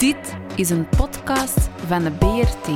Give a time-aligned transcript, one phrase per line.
[0.00, 2.66] Dit is een podcast van de BRT.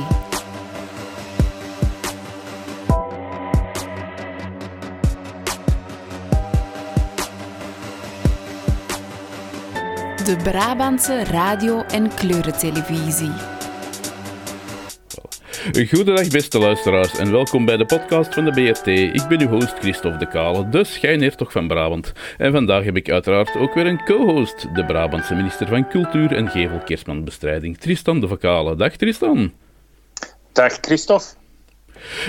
[10.25, 13.54] De Brabantse radio- en kleurentelevisie.
[15.73, 18.87] Goedendag beste luisteraars en welkom bij de podcast van de BRT.
[18.87, 22.11] Ik ben uw host Christophe de Kale, de schijnhertog van Brabant.
[22.37, 26.49] En vandaag heb ik uiteraard ook weer een co-host, de Brabantse minister van Cultuur en
[26.49, 28.75] Gevel-Kerstmanbestrijding, Tristan de Vakale.
[28.75, 29.53] Dag Tristan.
[30.51, 31.44] Dag Christophe.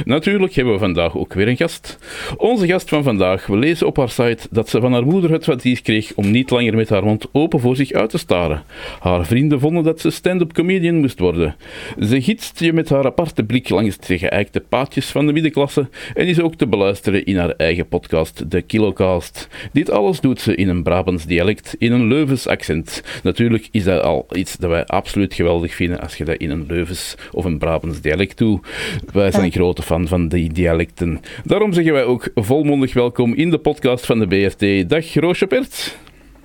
[0.04, 1.98] Natuurlijk hebben we vandaag ook weer een gast.
[2.36, 5.48] Onze gast van vandaag, we lezen op haar site dat ze van haar moeder het
[5.48, 8.62] advies kreeg om niet langer met haar mond open voor zich uit te staren.
[9.00, 11.56] Haar vrienden vonden dat ze stand-up comedian moest worden.
[12.00, 16.27] Ze gidst je met haar aparte blik langs de geëikte paadjes van de middenklasse en
[16.27, 19.48] is ook te beluisteren in haar eigen podcast, de Kilocast.
[19.72, 23.02] Dit alles doet ze in een Brabants dialect, in een Leuvens accent.
[23.22, 26.64] Natuurlijk is dat al iets dat wij absoluut geweldig vinden als je dat in een
[26.68, 28.66] Leuvens of een Brabants dialect doet.
[29.12, 31.20] Wij zijn grote fan van die dialecten.
[31.45, 34.89] Daarom zeggen wij ook volmondig welkom in de podcast van de BRT.
[34.89, 35.97] Dag Roosje Pert.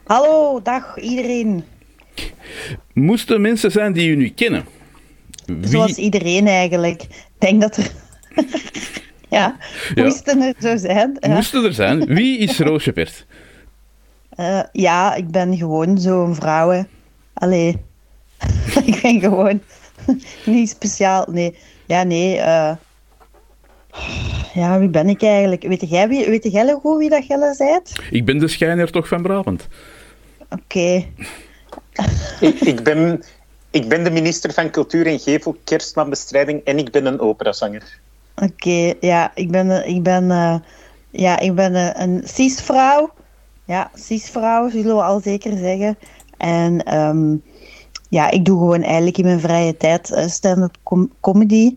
[0.03, 1.63] Hallo, dag iedereen.
[2.93, 4.65] Moesten mensen zijn die u nu kennen?
[5.45, 7.01] Wie- Zoals iedereen eigenlijk.
[7.03, 7.91] Ik denk dat er...
[9.37, 9.57] ja,
[9.95, 10.03] Ja.
[10.03, 11.17] moesten er zo zijn.
[11.19, 11.29] Ja.
[11.33, 12.05] Moesten er zijn?
[12.05, 13.25] Wie is Roosje Pert?
[14.31, 16.69] Eh, ja, ik ben gewoon zo'n vrouw.
[16.69, 16.81] hè.
[17.33, 17.77] Allee,
[18.85, 19.61] ik ben gewoon
[20.45, 21.25] niet speciaal.
[21.31, 22.37] Nee, ja, nee.
[22.37, 22.71] eh,
[24.53, 25.61] ja, wie ben ik eigenlijk?
[25.61, 28.01] Weet jij, wie, weet jij goed wie dat Gelle zijt?
[28.11, 29.67] Ik ben de schijnhertog van Brabant.
[30.49, 31.05] Oké.
[32.39, 33.23] Ik, ik, ben,
[33.71, 37.99] ik ben de minister van Cultuur en Gevel, Kerstmanbestrijding en ik ben een operazanger.
[38.35, 40.55] Oké, ja, ik ben, eh, ik ben, eh,
[41.09, 43.13] ja, ik ben eh, een cis-vrouw.
[43.65, 45.97] Ja, cis-vrouw, zullen we al zeker zeggen.
[46.37, 47.35] En ehm,
[48.09, 51.75] ja, ik doe gewoon eigenlijk in mijn vrije tijd eh, stand-up com- comedy.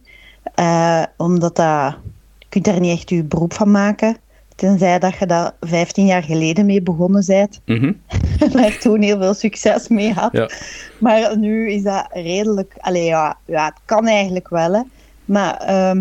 [0.55, 1.97] Eh, omdat dat,
[2.39, 4.17] je kunt daar niet echt je beroep van maken.
[4.55, 7.61] Tenzij dat je daar 15 jaar geleden mee begonnen bent.
[7.65, 7.93] Mhm.
[8.41, 10.33] en daar toen heel veel succes mee had.
[10.33, 10.51] Ja.
[10.99, 12.75] Maar nu is dat redelijk...
[12.79, 14.83] Allee, ja, ja het kan eigenlijk wel, hè.
[15.25, 16.01] Maar ehm,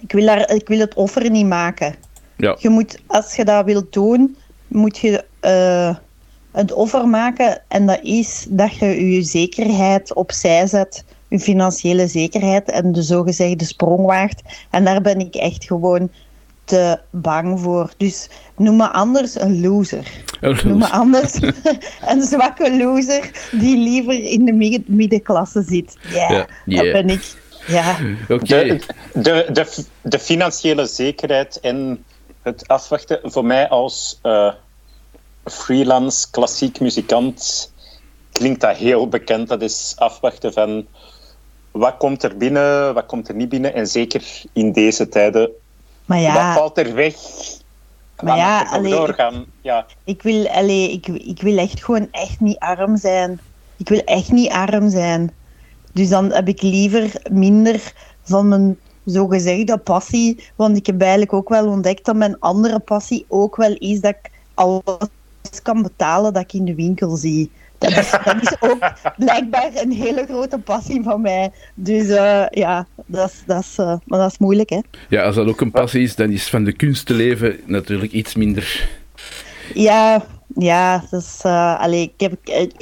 [0.00, 1.94] ik, wil daar, ik wil het offer niet maken.
[2.36, 2.56] Ja.
[2.58, 4.36] Je moet, als je dat wilt doen,
[4.68, 5.96] moet je eh,
[6.52, 7.62] het offer maken.
[7.68, 11.04] En dat is dat je je zekerheid opzij zet.
[11.40, 14.42] Financiële zekerheid en de zogezegde sprong waagt.
[14.70, 16.10] En daar ben ik echt gewoon
[16.64, 17.90] te bang voor.
[17.96, 20.10] Dus noem me anders een loser.
[20.40, 21.38] Noem me anders
[22.10, 25.96] een zwakke loser die liever in de midden- middenklasse zit.
[26.08, 27.34] Ja, dat ben ik.
[27.66, 27.96] Ja.
[28.28, 28.44] Oké.
[28.44, 28.80] De,
[29.12, 32.04] de, de, de financiële zekerheid en
[32.42, 34.52] het afwachten voor mij als eh,
[35.44, 37.72] freelance klassiek muzikant
[38.32, 39.48] klinkt dat heel bekend.
[39.48, 40.86] Dat is afwachten van
[41.74, 43.74] wat komt er binnen, wat komt er niet binnen.
[43.74, 45.50] En zeker in deze tijden,
[46.04, 47.16] Maar wat ja, valt er weg?
[48.20, 49.44] Maar ja, er allee, doorgaan?
[49.60, 49.86] Ja.
[50.04, 53.40] ik wil, allee, ik, ik wil echt gewoon echt niet arm zijn.
[53.76, 55.32] Ik wil echt niet arm zijn.
[55.92, 57.92] Dus dan heb ik liever minder
[58.22, 60.44] van mijn zogezegde passie.
[60.56, 64.14] Want ik heb eigenlijk ook wel ontdekt dat mijn andere passie ook wel is dat
[64.22, 64.82] ik alles
[65.62, 67.50] kan betalen dat ik in de winkel zie.
[67.84, 71.50] Dat is, dat is ook blijkbaar een hele grote passie van mij.
[71.74, 74.80] Dus eh, ja, dat is, dat, is, eh, maar dat is moeilijk, hè.
[75.08, 78.12] Ja, als dat ook een passie is, dan is van de kunst te leven natuurlijk
[78.12, 78.88] iets minder.
[79.74, 80.24] Ja,
[80.54, 82.32] ja, dus, eh, allee, ik heb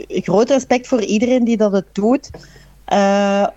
[0.09, 2.31] groot respect voor iedereen die dat het doet.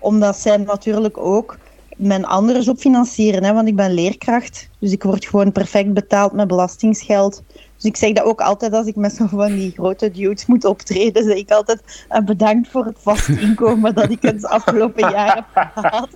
[0.00, 1.58] Omdat zij natuurlijk ook
[1.96, 3.44] mijn andere job financieren.
[3.44, 4.68] Hè, want ik ben leerkracht.
[4.78, 7.42] Dus ik word gewoon perfect betaald met belastingsgeld.
[7.86, 10.64] Dus ik zeg dat ook altijd als ik met zo van die grote dudes moet
[10.64, 11.24] optreden.
[11.24, 15.70] Zeg ik altijd eh, bedankt voor het vast inkomen dat ik het afgelopen jaar heb
[15.74, 16.08] gehad.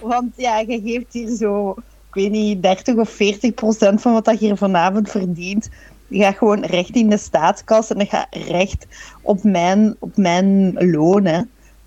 [0.00, 1.70] Want ja, je geeft hier zo,
[2.08, 5.68] ik weet niet, 30 of 40 procent van wat dat je hier vanavond verdient.
[6.08, 8.86] Je gaat gewoon recht in de staatskas en dat gaat recht
[9.22, 11.24] op mijn, op mijn loon.
[11.24, 11.40] Hè.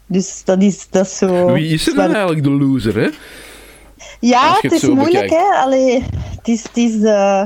[0.06, 1.52] Dus dat is, dat is zo...
[1.52, 3.10] Wie is er dan eigenlijk de loser, hè?
[4.20, 5.34] Ja, het het is moeilijk, bekijkt.
[5.34, 5.60] hè.
[5.62, 6.04] Allee,
[6.36, 6.64] het is...
[6.64, 7.44] Het is eh,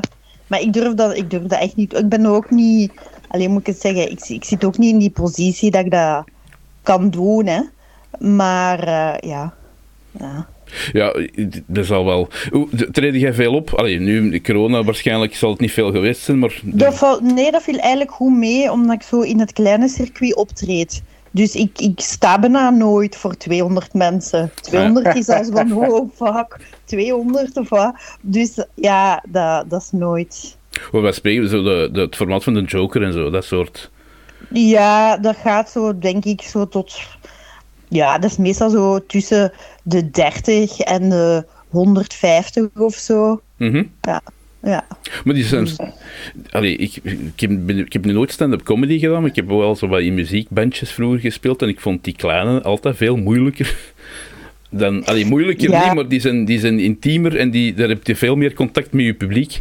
[0.52, 1.94] Maar ik durf, dat, ik durf dat echt niet...
[1.94, 2.92] Ik ben ook niet...
[3.28, 5.92] Alleen moet ik het zeggen, ik, ik zit ook niet in die positie dat ik
[5.92, 6.24] dat
[6.84, 7.62] kan doen, hè.
[8.20, 9.54] Maar eh, ja...
[10.12, 10.48] ja.
[10.92, 11.16] Ja,
[11.66, 12.28] dat zal wel.
[12.92, 13.74] Treed jij veel op?
[13.74, 16.60] Allee, nu, corona, waarschijnlijk zal het niet veel geweest zijn, maar...
[16.64, 21.02] Dat nee, dat viel eigenlijk goed mee, omdat ik zo in het kleine circuit optreed.
[21.32, 24.52] Dus ik, ik sta bijna nooit voor 200 mensen.
[24.62, 27.94] 200 is als van, oh fuck, 200 of wat.
[28.22, 30.58] Dus ja, dat, dat is nooit...
[30.92, 33.92] Wij spreken, zo de, de, het formaat van de Joker en zo, dat soort.
[34.50, 37.00] Ja, dat gaat zo, denk ik, zo tot
[37.92, 39.52] ja, dat is meestal zo tussen
[39.84, 43.42] de 30 en de 150 of zo.
[43.58, 43.84] Mhm.
[44.02, 44.22] Ja.
[44.64, 44.88] Ja.
[45.24, 45.68] Maar die zijn...
[46.50, 49.76] Allee, ik, ik, heb, ik heb nu nooit stand-up comedy gedaan, maar ik heb wel
[49.76, 53.76] zo wat in muziekbandjes vroeger gespeeld en ik vond die kleine altijd veel moeilijker.
[54.70, 55.86] Dan, allee, moeilijker Ja.
[55.86, 58.92] niet, maar die zijn, die zijn intiemer en die, daar heb je veel meer contact
[58.94, 59.60] met je publiek.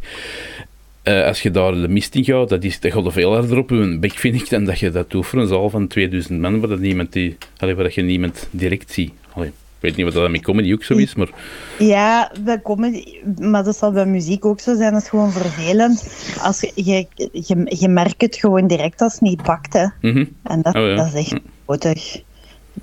[1.02, 3.58] Eh, als je daar de mist in gaat, dat, is, dat gaat er veel harder
[3.58, 6.40] op je bek, vind ik, dan dat je dat doet voor een zaal van 2000
[6.40, 9.12] man, waar, dat niemand die, allee, waar dat je niemand direct ziet.
[9.32, 9.50] Allee,
[9.80, 11.28] weet niet wat dat met comedy ook zo is, maar...
[11.78, 13.04] Ja, bij comedy,
[13.38, 14.92] maar dat zal bij muziek ook zo zijn.
[14.92, 16.04] Dat is gewoon vervelend.
[16.42, 19.72] Als je, je, je, je merkt het gewoon direct als het niet pakt.
[19.72, 19.86] Hè.
[20.00, 20.24] mhm.
[20.42, 20.94] En dat, Oh ja.
[20.96, 22.22] dat is echt nodig.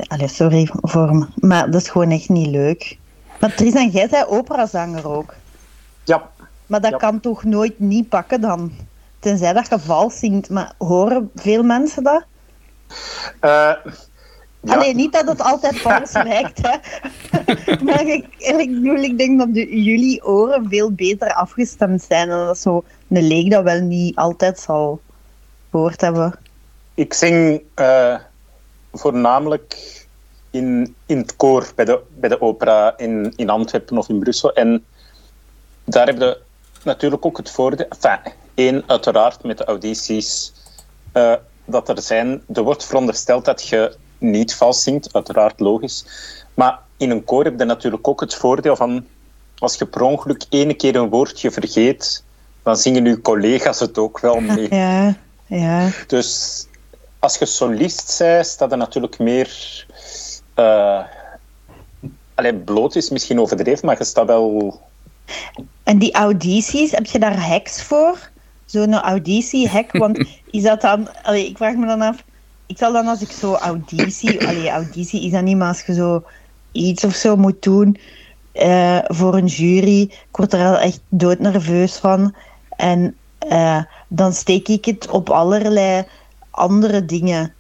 [0.08, 1.26] Allee, sorry voor me.
[1.36, 2.98] Maar dat is gewoon echt niet leuk.
[3.40, 5.34] Maar Tristan, jij bent operazanger ook.
[6.04, 6.30] Ja,
[6.66, 6.98] Maar dat Ja.
[6.98, 8.72] kan toch nooit niet pakken dan?
[9.20, 10.50] Tenzij dat je vals zingt.
[10.50, 12.26] Maar horen veel mensen dat?
[13.40, 13.72] eh,
[14.68, 14.74] ja.
[14.74, 16.76] Allee, niet dat het altijd vals lijkt, hè.
[17.86, 22.30] maar ik, ik, bedoel, ik denk dat de, jullie oren veel beter afgestemd zijn.
[22.30, 25.00] En dat zo een leek dat wel niet altijd zal
[25.72, 26.40] gehoord hebben.
[26.94, 28.16] Ik zing eh,
[28.94, 30.06] voornamelijk
[30.52, 34.54] in, in het koor bij de, bij de opera in, in Antwerpen of in Brussel.
[34.54, 34.86] En
[35.84, 36.40] daar heb je
[36.84, 37.86] natuurlijk ook het voordeel...
[37.90, 40.54] Enfin, één, uiteraard met de audities
[41.12, 41.34] eh,
[41.66, 42.44] dat er zijn.
[42.54, 46.06] Er wordt verondersteld dat je niet vals zingt, uiteraard logisch.
[46.54, 49.06] Maar in een koor heb je natuurlijk ook het voordeel van...
[49.60, 52.24] Als je per ongeluk ene keer een woordje vergeet,
[52.64, 54.76] dan zingen je collega's het ook wel mee.
[54.76, 55.16] Ja,
[55.46, 55.90] ja.
[56.08, 56.66] Dus
[57.20, 59.86] als je solist bent, staat er natuurlijk meer.
[60.54, 61.04] eh
[62.36, 64.80] allee, bloot is misschien overdreven, maar je staat wel.
[65.84, 68.30] En die audities, heb je daar hacks voor?
[68.66, 69.92] Zo'n auditie-hack?
[69.92, 70.18] Want
[70.52, 71.24] is dat dan...
[71.24, 72.24] Allee, ik vraag me dan af...
[72.68, 74.40] Ik zal dan als ik zo auditie...
[74.48, 76.24] Allee, auditie is dat niet, maar als je zo
[76.72, 77.98] iets of zo moet doen
[78.52, 82.36] eh, voor een jury, ik word er al echt doodnerveus van.
[82.70, 86.06] En eh, dan steek ik het op allerlei
[86.50, 87.54] andere dingen.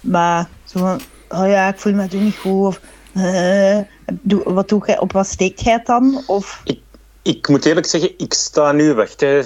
[0.00, 1.00] Maar zo van...
[1.28, 2.66] Oh ja, ik voel me toen niet goed.
[2.66, 2.80] Of...
[3.12, 3.78] eh,
[4.44, 6.22] wat doe jij, op wat steekt jij het dan?
[6.26, 6.60] Of...
[6.64, 6.80] Ik,
[7.22, 9.42] ik moet eerlijk zeggen, ik sta nu, wacht, hè,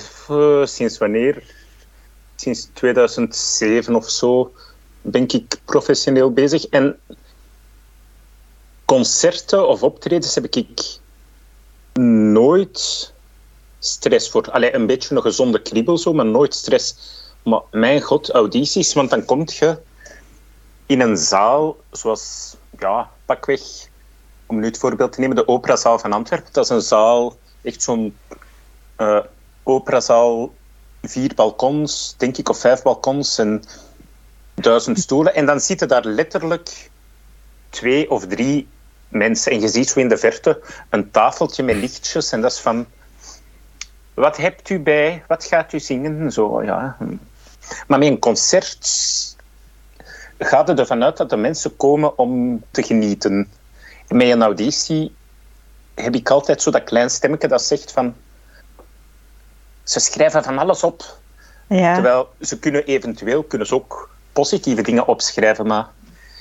[0.67, 1.43] sinds wanneer?
[2.37, 4.53] Sinds 2007 of zo
[5.11, 6.67] ben ik professioneel bezig.
[6.67, 6.99] En
[8.85, 10.99] concerten of optredens heb ik
[12.33, 13.13] nooit
[13.79, 14.51] stress voor.
[14.51, 16.97] Allee, een beetje een gezonde kriebel zo, maar nooit stress.
[17.43, 19.79] Maar mijn god, audities, want dan kom je
[20.87, 23.89] in een zaal zoals, ja, pakweg,
[24.47, 26.53] om nu het voorbeeld te nemen, de operazaal van Antwerpen.
[26.53, 28.17] Dat is een zaal, echt zo'n
[28.97, 29.21] eh,
[29.63, 30.53] operazaal,
[31.03, 33.63] vier balkons, denk ik, of vijf balkons en
[34.57, 35.35] duizend stoelen.
[35.35, 36.91] En dan zitten daar letterlijk
[37.71, 38.69] twee of drie
[39.09, 39.53] mensen.
[39.53, 40.61] En je ziet zo in de verte
[40.91, 42.33] een tafeltje met lichtjes.
[42.33, 42.87] En dat is van...
[44.15, 45.25] Wat hebt u bij?
[45.29, 46.33] Wat gaat u zingen?
[46.33, 46.97] Zo, ja.
[47.87, 48.89] Maar met een concert
[50.39, 53.51] gaat het ervan uit dat de mensen komen om te genieten.
[54.09, 55.15] Met een auditie
[55.95, 58.15] heb ik altijd zo dat klein stemmetje dat zegt van...
[59.83, 61.19] Ze schrijven van alles op.
[61.69, 61.95] Ja.
[61.95, 65.87] Terwijl ze kunnen eventueel kunnen ze ook positieve dingen opschrijven, maar...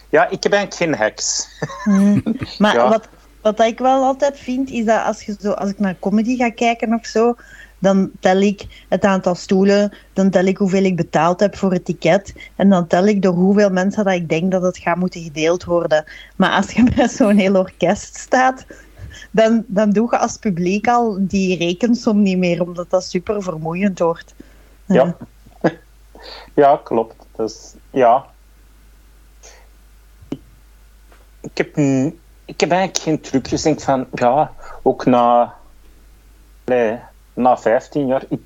[0.09, 1.47] Ja, ik heb eigenlijk geen hacks.
[2.63, 2.89] Maar Ja.
[2.89, 3.07] wat,
[3.41, 6.49] wat ik wel altijd vind, is dat als, je zo, als ik naar comedy ga
[6.49, 7.35] kijken of zo,
[7.79, 11.85] dan tel ik het aantal stoelen, dan tel ik hoeveel ik betaald heb voor het
[11.85, 15.21] ticket, en dan tel ik door hoeveel mensen dat ik denk dat het gaat moeten
[15.21, 16.03] gedeeld worden.
[16.35, 18.65] Maar als je bij zo'n heel orkest staat,
[19.31, 23.99] dan, dan doe je als publiek al die rekensom niet meer, omdat dat super vermoeiend
[23.99, 24.33] wordt.
[24.85, 25.17] Ja,
[26.55, 27.15] ja klopt.
[27.35, 28.25] Dus, ja.
[31.41, 31.77] Ik heb,
[32.45, 33.59] ik heb eigenlijk geen trucjes.
[33.59, 35.53] Ik denk van, ja, ook na,
[36.65, 36.99] nee,
[37.33, 38.39] na 15 jaar, ik,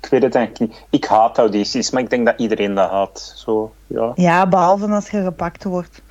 [0.00, 0.84] ik weet het eigenlijk niet.
[0.90, 3.32] Ik haat audities, maar ik denk dat iedereen dat haat.
[3.36, 4.12] Zo, ja.
[4.14, 6.02] Ja, behalve als je gepakt wordt.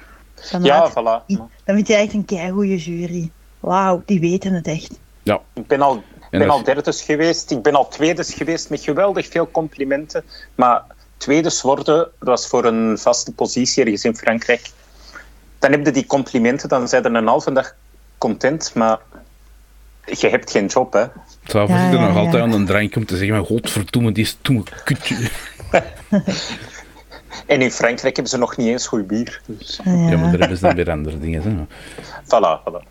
[0.51, 1.25] Dan, Ja, voilà.
[1.25, 3.31] dan vind je echt een keigoede jury.
[3.59, 4.99] Wauw, die weten het echt.
[5.23, 8.81] Ja, Ik ben al, En ben al derdes geweest, ik ben al tweedes geweest met
[8.83, 10.23] geweldig veel complimenten.
[10.55, 10.83] Maar
[11.19, 14.69] tweedes worden, dat was voor een vaste positie ergens in Frankrijk.
[15.59, 17.75] Dan heb je die complimenten, dan zijn er een halve dag
[18.17, 18.99] content, maar
[20.05, 21.05] je hebt geen job, hè.
[21.43, 22.19] S'avonds Ja, zit er ja, nog ja.
[22.19, 25.15] altijd aan een drank om te zeggen, maar godverdomme, die stomme kutje.
[27.45, 29.41] En in Frankrijk hebben ze nog niet eens goed bier.
[29.45, 29.79] Dus.
[29.83, 29.91] Ja.
[29.91, 31.41] Ja, maar daar hebben ze dan weer andere dingen.
[31.41, 31.65] Hè.
[32.23, 32.87] Voilà, voilà.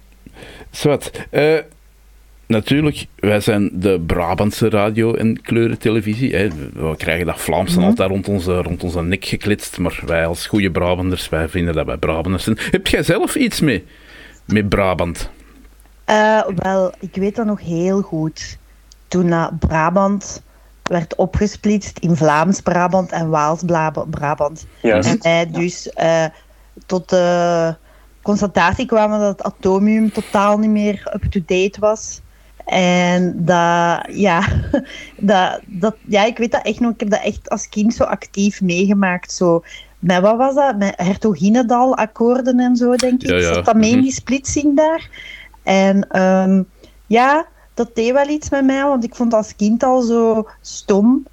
[0.70, 1.11] Zwat.
[1.30, 1.58] eh,
[2.49, 6.37] natuurlijk, wij zijn de Brabantse radio- en kleurentelevisie.
[6.37, 6.49] Hè.
[6.73, 10.71] We krijgen dat Vlaamse altijd rond onze, rond onze nek geklitst, maar wij als goede
[10.71, 12.59] Brabanders, wij vinden dat wij Brabanders zijn.
[12.71, 13.85] Heb jij zelf iets mee,
[14.45, 15.31] met Brabant?
[16.11, 18.59] Uh, wel, ik weet dat nog heel goed.
[19.09, 20.43] Toen uh, Brabant
[20.83, 24.67] werd opgesplitst in Vlaams-Brabant en Waals-Brabant.
[24.83, 25.07] Yes.
[25.07, 26.25] En wij dus uh,
[26.87, 27.76] tot de
[28.23, 32.21] constatatie kwamen dat het atomium totaal niet meer up-to-date was.
[32.68, 34.42] En dat, ja,
[35.16, 36.92] dat, dat, ja, ik weet dat echt nog.
[36.92, 39.32] Ik heb dat echt als kind zo actief meegemaakt.
[39.32, 39.62] Zo,
[39.98, 40.76] met wat was dat?
[40.76, 43.28] Met Hertoginendal-akkoorden en zo, denk ik.
[43.28, 43.54] Ja, ja.
[43.54, 44.04] Zat dat mee in Mhm.
[44.04, 45.08] die splitsing daar?
[45.62, 46.62] En ehm,
[47.06, 51.26] ja, dat deed wel iets met mij, want ik vond als kind al zo stom.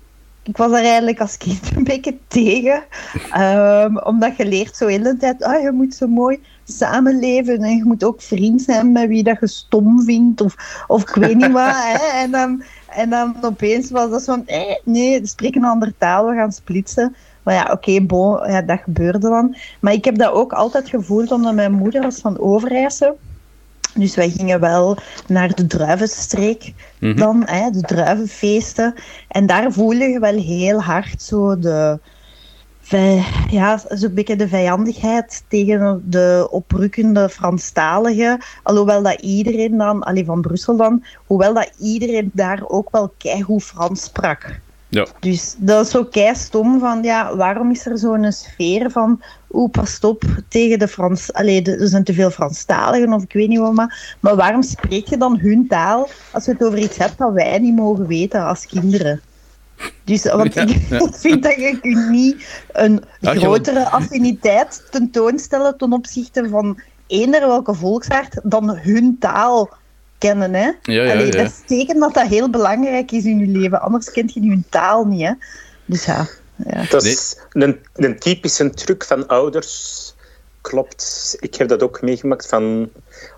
[0.43, 2.83] Ik was daar eigenlijk als kind een beetje tegen.
[3.31, 7.77] Ehm, omdat je leert zo heel de tijd, ah, je moet zo mooi samenleven en
[7.77, 11.35] je moet ook vriend zijn met wie dat je stom vindt of, of ik weet
[11.35, 11.73] niet wat.
[11.73, 11.97] Hè.
[12.23, 15.93] En, dan, en dan opeens was dat zo van, eh, nee, we spreken een andere
[15.97, 17.15] taal, we gaan splitsen.
[17.43, 19.55] Maar ja, oké, bon, ja, dat gebeurde dan.
[19.79, 23.17] Maar ik heb dat ook altijd gevoeld, omdat mijn moeder was van Overijssel.
[23.93, 27.17] Dus wij gingen wel naar de druivenstreek Mhm.
[27.17, 28.93] dan, hè, de druivenfeesten.
[29.27, 31.99] En daar voelde je wel heel hard zo de,
[33.45, 38.41] ja, zo'n beetje de vijandigheid tegen de oprukkende Franstaligen.
[38.63, 43.63] Alhoewel dat iedereen dan, alleen van Brussel dan, hoewel dat iedereen daar ook wel keigoed
[43.63, 44.63] Frans sprak.
[44.87, 45.07] Ja.
[45.19, 49.71] Dus dat is zo kei stom van, ja, waarom is er zo'n sfeer van, oeh,
[49.71, 53.47] pas op tegen de Frans, allee, de- er zijn te veel Franstaligen of ik weet
[53.47, 56.97] niet wat, maar, maar waarom spreek je dan hun taal als je het over iets
[56.97, 59.21] hebt dat wij niet mogen weten als kinderen?
[60.03, 61.09] Dus, want Ja, ik, ja.
[61.27, 61.79] vind dat je
[62.11, 69.69] niet een Ja, grotere affiniteit tentoonstellen ten opzichte van eender welke volksaard dan hun taal
[70.17, 70.53] kennen.
[70.53, 70.71] Hè?
[70.81, 71.31] Ja, ja, Allee, ja.
[71.31, 74.65] Dat is teken dat dat heel belangrijk is in je leven, anders kent je hun
[74.69, 75.21] taal niet.
[75.21, 75.33] Hè?
[75.85, 76.27] Dus ja.
[76.67, 76.85] ja.
[76.89, 80.13] Dat is een, een typische truc van ouders.
[80.61, 81.35] Klopt.
[81.39, 82.89] Ik heb dat ook meegemaakt van...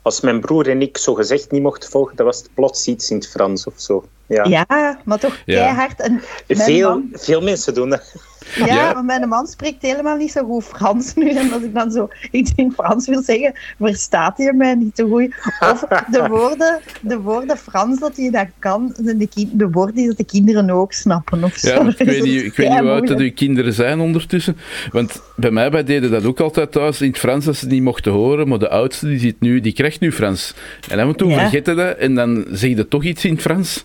[0.02, 3.10] Als mijn broer en ik zo gezegd niet mochten volgen, dan was het plots iets
[3.10, 4.06] in het Frans of zo.
[4.28, 4.44] Ja.
[4.44, 5.64] Ja, maar toch Ja.
[5.64, 6.02] keihard.
[6.02, 8.14] En veel, man- veel mensen doen dat.
[8.56, 8.94] Ja, Ja.
[8.94, 11.30] maar mijn man spreekt helemaal niet zo goed Frans nu.
[11.30, 15.08] En als ik dan zo iets in Frans wil zeggen, verstaat hij mij niet zo
[15.10, 15.36] goed.
[15.60, 15.80] Of
[16.12, 20.18] de woorden, de woorden Frans dat hij dat kan, zijn de, de woorden die dat
[20.18, 21.44] de kinderen ook snappen.
[21.44, 21.70] Of zo.
[21.70, 24.58] Ja, ik weet niet, ik weet niet hoe oud dat uw kinderen zijn ondertussen.
[24.92, 27.74] Want bij mij wij deden dat ook altijd thuis in het Frans, dat ze het
[27.74, 28.48] niet mochten horen.
[28.48, 30.54] Maar de oudste die, zit nu, die krijgt nu Frans.
[30.90, 31.40] En af en toe Ja.
[31.40, 33.84] vergeten dat en dan zeg je toch iets in het Frans.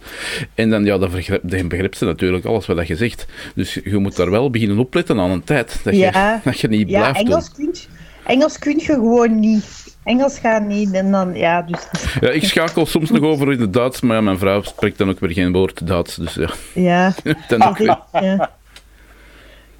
[0.54, 1.10] En dan, ja, dan,
[1.42, 3.26] dan begrijpt ze natuurlijk alles wat je zegt.
[3.54, 5.80] Dus je moet daar wel beginnen opletten aan een tijd.
[5.84, 6.32] Dat, Ja.
[6.34, 7.84] je, dat je niet Ja, blijft Engels kun, je,
[8.26, 9.96] Engels kun je gewoon niet.
[10.04, 10.90] Engels gaat niet.
[10.92, 12.28] En dan, ja, dus doen.
[12.28, 15.08] Ja, ik schakel soms nog over in het Duits, maar ja, mijn vrouw spreekt dan
[15.08, 16.14] ook weer geen woord Duits.
[16.16, 17.14] Dus ja, ja.
[17.48, 17.98] dan ook weer.
[18.12, 18.50] Ja.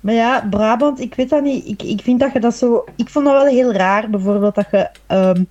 [0.00, 1.66] Maar ja, Brabant, ik weet dat niet.
[1.66, 2.84] Ik, ik vind dat je dat zo.
[2.96, 4.88] Ik vond dat wel heel raar, bijvoorbeeld dat je.
[5.06, 5.42] ehm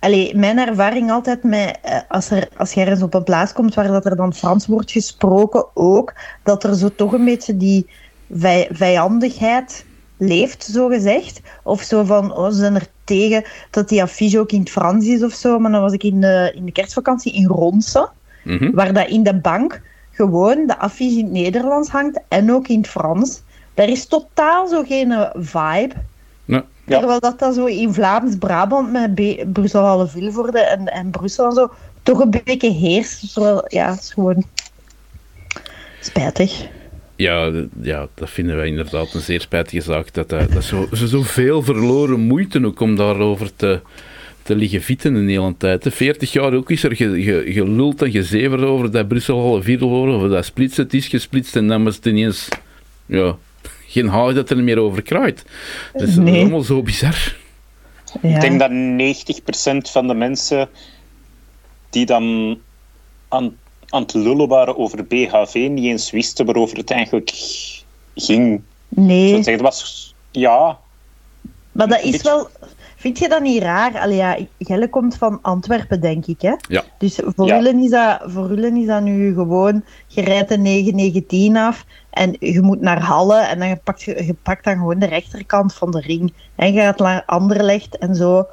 [0.00, 1.78] allee, mijn ervaring altijd met.
[1.82, 4.66] eh, als, er, als je ergens op een plaats komt waar dat er dan Frans
[4.66, 6.14] wordt gesproken, ook.
[6.42, 7.86] Dat er zo toch een beetje die
[8.32, 9.84] vij- vijandigheid
[10.16, 11.40] leeft, zo gezegd.
[11.62, 15.06] Of zo van, oh, ze zijn er tegen dat die affiche ook in het Frans
[15.06, 15.58] is of zo.
[15.58, 18.08] Maar dan was ik in de, in de kerstvakantie in Ronse
[18.44, 18.70] Mhm.
[18.74, 22.78] waar dat in de bank gewoon de affiche in het Nederlands hangt en ook in
[22.78, 23.42] het Frans.
[23.74, 25.94] Daar is totaal zo geen eh, vibe.
[26.88, 26.98] Ja.
[26.98, 31.52] Terwijl dat, dat zo in Vlaams-Brabant met Be- Brussel alle Vilvoorde en, en Brussel en
[31.52, 31.70] zo
[32.02, 33.32] toch een beetje heerst.
[33.32, 34.44] Terwijl, ja, het is gewoon
[36.00, 36.66] spijtig.
[37.16, 37.50] Ja,
[37.82, 40.14] ja, dat vinden wij inderdaad een zeer spijtige zaak.
[40.14, 43.80] Dat, eh, dat zo, ze zoveel verloren moeite ook om daarover te,
[44.42, 45.84] te liggen vitten een hele tijd.
[45.84, 45.90] hè.
[45.90, 49.80] 40 jaar ook is er ge, ge- geluld en gezeverd over dat Brussel alle vier
[49.80, 52.48] horen, of dat splitsen, het is gesplitst en dan was het ineens
[53.06, 53.36] ja,
[53.88, 55.44] geen haal dat er niet meer over kraait.
[55.92, 57.36] Dus dat is allemaal zo bizar.
[58.22, 58.34] Ja.
[58.34, 58.70] Ik denk dat
[59.86, 60.68] 90% van de mensen
[61.90, 62.58] die dan
[63.28, 63.56] aan,
[63.88, 67.30] aan het lullen waren over BHV niet eens wisten waarover het eigenlijk
[68.14, 68.62] ging.
[68.88, 70.78] Nee, Zo te zeggen, dat was, ja,
[71.72, 72.48] maar dat is beetje- wel...
[72.98, 73.98] Vind je dat niet raar?
[73.98, 76.54] Allee, ja, Gelle komt van Antwerpen, denk ik, hè?
[76.68, 76.82] Ja.
[76.98, 77.58] Dus voor, Ja.
[77.58, 82.80] is dat, voor is dat nu gewoon, je rijdt de 919 af en je moet
[82.80, 86.00] naar Halle en dan je pakt je, je pakt dan gewoon de rechterkant van de
[86.00, 86.32] ring.
[86.54, 88.46] En je gaat naar Anderlecht en zo.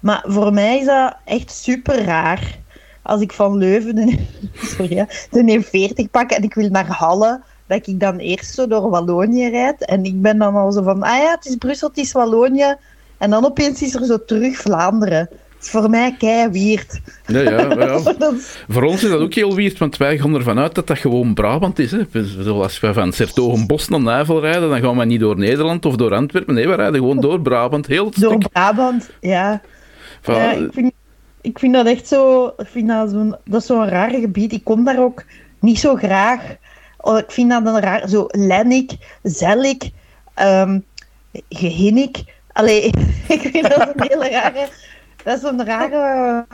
[0.00, 2.58] Maar voor mij is dat echt super raar.
[3.02, 4.24] Als ik van Leuven de,
[4.76, 8.66] sorry, hè, de E40 pak en ik wil naar Halle, dat ik dan eerst zo
[8.66, 9.84] door Wallonië rijd.
[9.84, 12.76] En ik ben dan al zo van, ah ja, het is Brussel, het is Wallonië.
[13.24, 15.28] En dan opeens is er zo terug Vlaanderen.
[15.60, 17.00] is voor mij kei weird.
[17.26, 18.12] Ja, ja, ja.
[18.18, 18.34] Dat
[18.68, 21.34] Voor ons is dat ook heel weird, want wij gaan ervan uit dat dat gewoon
[21.34, 21.90] Brabant is.
[21.90, 21.98] Hè.
[22.50, 26.14] Als we van Sertogenbos naar Nijvel rijden, dan gaan we niet door Nederland of door
[26.14, 26.54] Antwerpen.
[26.54, 28.52] Nee, we rijden gewoon door Brabant, heel het door stuk.
[28.52, 29.60] Brabant, ja.
[30.20, 30.92] Van- ja ik, vind,
[31.40, 32.46] ik vind dat echt zo...
[32.46, 34.52] Ik vind dat zo'n zo'n raar gebied.
[34.52, 35.24] Ik kom daar ook
[35.60, 36.40] niet zo graag.
[36.98, 38.08] Oh, ik vind dat een raar...
[38.08, 39.90] Zo lennik, zellik,
[40.34, 40.78] ehm
[41.48, 42.24] gehinnik.
[42.54, 42.82] Allee,
[43.36, 44.68] ik vind dat een hele rare...
[45.24, 46.46] Dat is een rare...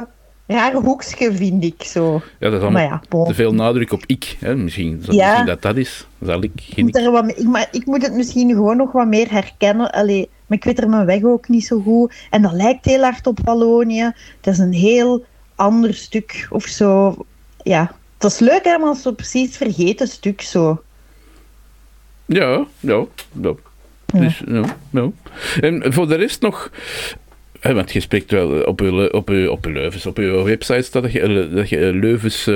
[0.47, 2.13] Rare hoekje, vind ik zo.
[2.39, 3.27] ja, dat is allemaal ja, bon.
[3.27, 4.37] te veel nadruk op ik.
[4.41, 4.57] Hè.
[4.57, 5.27] Misschien, Ja.
[5.27, 6.07] misschien dat dat is.
[6.21, 9.07] Zal ik Ik moet, er wat, ik, maar ik moet het misschien gewoon nog wat
[9.07, 9.93] meer herkennen.
[9.93, 12.15] Allee, maar ik weet er mijn weg ook niet zo goed.
[12.31, 14.03] En dat lijkt heel hard op Wallonië.
[14.37, 17.17] Het is een heel ander stuk of zo.
[17.63, 20.83] Ja, het is leuk hè, maar zo precies vergeten stuk zo.
[22.27, 23.05] Ja, ja,
[23.43, 23.55] ja.
[24.15, 25.11] Dus, ja, ja.
[25.61, 26.71] En voor de rest nog...
[27.61, 30.83] Want je spreekt wel op uw, le- op uw, op uw Leuvens, op uw website
[30.83, 32.55] staat dat je, eh, dat je Leuvens, eh,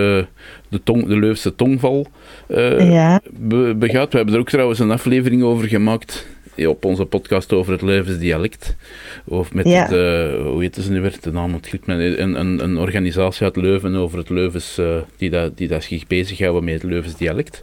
[0.68, 2.06] de, tong, de Leuvense tongval
[2.48, 3.20] eh, Ja.
[3.32, 4.10] be- begaat.
[4.10, 7.82] We hebben er ook trouwens een aflevering over gemaakt eh, op onze podcast over het
[7.82, 8.76] Leuvens dialect.
[9.24, 9.82] Of met Ja.
[9.82, 11.14] het, eh, hoe heet ze nu weer?
[11.20, 12.18] De naam ontglipt me.
[12.18, 16.06] Een, een, een organisatie uit Leuven over het Leuvens, eh, die, dat, die dat zich
[16.06, 17.60] bezighouden met het Leuvens dialect.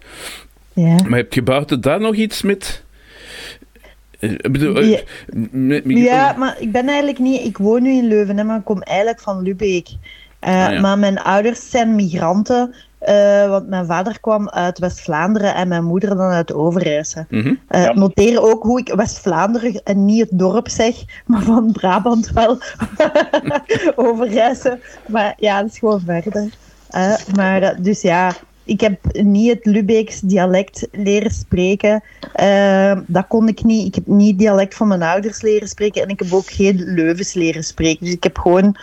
[0.74, 0.96] Ja.
[1.08, 2.84] Maar heb je buiten daar nog iets met...
[4.22, 5.00] Ik bedoel, eh, Ja.
[5.84, 7.42] ja, maar ik ben eigenlijk niet...
[7.46, 9.88] Ik woon nu in Leuven, hè, maar ik kom eigenlijk van Lubeek.
[10.40, 10.80] Eh, Ah, ja.
[10.80, 12.74] Maar mijn ouders zijn migranten.
[13.00, 17.26] eh, want mijn vader kwam uit West-Vlaanderen en mijn moeder dan uit Overijse.
[17.70, 17.94] Ja.
[17.94, 22.58] Noteer ook hoe ik West-Vlaanderen en niet het dorp zeg, maar van Brabant wel
[23.96, 24.80] overreizen.
[25.08, 26.50] Maar ja, dat is gewoon verder.
[26.90, 28.32] Eh, maar dus ja,
[28.72, 32.04] ik heb niet het Lubeeks dialect leren spreken.
[32.34, 33.88] Eh, dat kon ik niet.
[33.88, 36.76] Ik heb niet het dialect van mijn ouders leren spreken en ik heb ook geen
[36.76, 38.06] Leuvens leren spreken.
[38.06, 38.78] Dus ik heb gewoon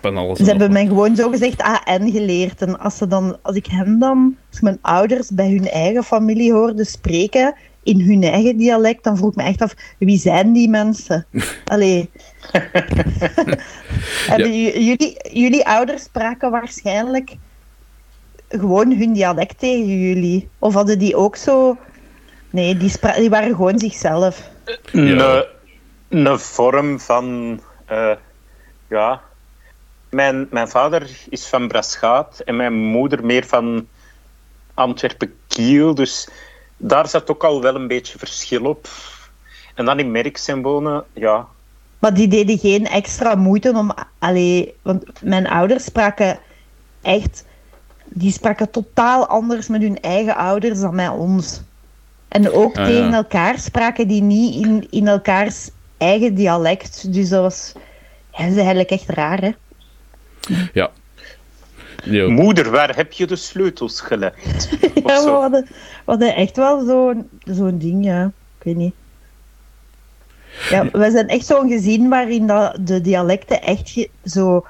[0.00, 0.38] Van alles.
[0.38, 2.62] ze en hebben mij gewoon zogezegd AN geleerd.
[2.62, 6.52] En als, ze dan, als ik hen dan, als mijn ouders bij hun eigen familie
[6.52, 10.68] hoorde spreken in hun eigen dialect, dan vroeg ik me echt af, wie zijn die
[10.68, 11.26] mensen?
[11.64, 12.10] Allee.
[14.36, 17.36] Jullie, jullie ouders spraken waarschijnlijk
[18.58, 20.48] gewoon hun dialect tegen jullie?
[20.58, 21.76] Of hadden die ook zo...
[22.50, 24.50] Nee, die, spra- die waren gewoon zichzelf.
[24.92, 25.44] Een,
[26.08, 27.60] een vorm van.
[27.86, 28.16] eh,
[28.88, 29.20] ja.
[30.08, 33.88] Mijn, mijn vader is van Braschaat en mijn moeder meer van
[34.74, 35.94] Antwerpen-Kiel.
[35.94, 36.28] Dus
[36.76, 38.88] daar zat ook al wel een beetje verschil op.
[39.74, 41.46] En dan in Merksem wonen, ja.
[41.98, 43.94] Maar die deden geen extra moeite om.
[44.18, 46.38] Allee, want mijn ouders spraken
[47.02, 47.44] echt.
[48.08, 51.60] Die spraken totaal anders met hun eigen ouders dan met ons.
[52.28, 53.12] En ook Ah, tegen ja.
[53.12, 57.12] elkaar spraken die niet in, in elkaars eigen dialect.
[57.12, 57.72] Dus dat was.
[58.32, 59.50] Ja, dat is eigenlijk echt raar, hè?
[60.72, 60.90] Ja.
[62.28, 64.68] Moeder, waar heb je de sleutels gelegd?
[65.02, 65.40] Of Ja, we zo.
[65.40, 65.70] hadden, we
[66.04, 68.24] hadden echt wel zo'n zo'n ding, ja.
[68.58, 68.94] Ik weet niet.
[70.70, 74.66] Ja, we zijn echt zo'n gezin waarin dat de dialecten echt zo...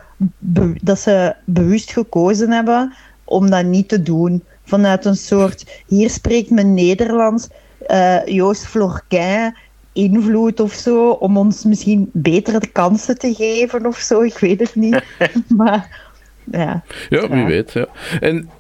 [0.83, 4.43] dat ze bewust gekozen hebben om dat niet te doen.
[4.65, 5.83] Vanuit een soort...
[5.87, 7.49] Hier spreekt men Nederlands.
[7.87, 9.57] eh, Joost Florquin
[9.93, 14.21] invloed of zo, om ons misschien betere kansen te geven of zo.
[14.23, 15.03] Ik weet het niet.
[15.57, 16.03] maar
[16.45, 16.83] ja.
[17.09, 17.47] Ja, wie Ja.
[17.47, 17.73] weet.
[17.73, 17.87] Ja.
[18.21, 18.51] En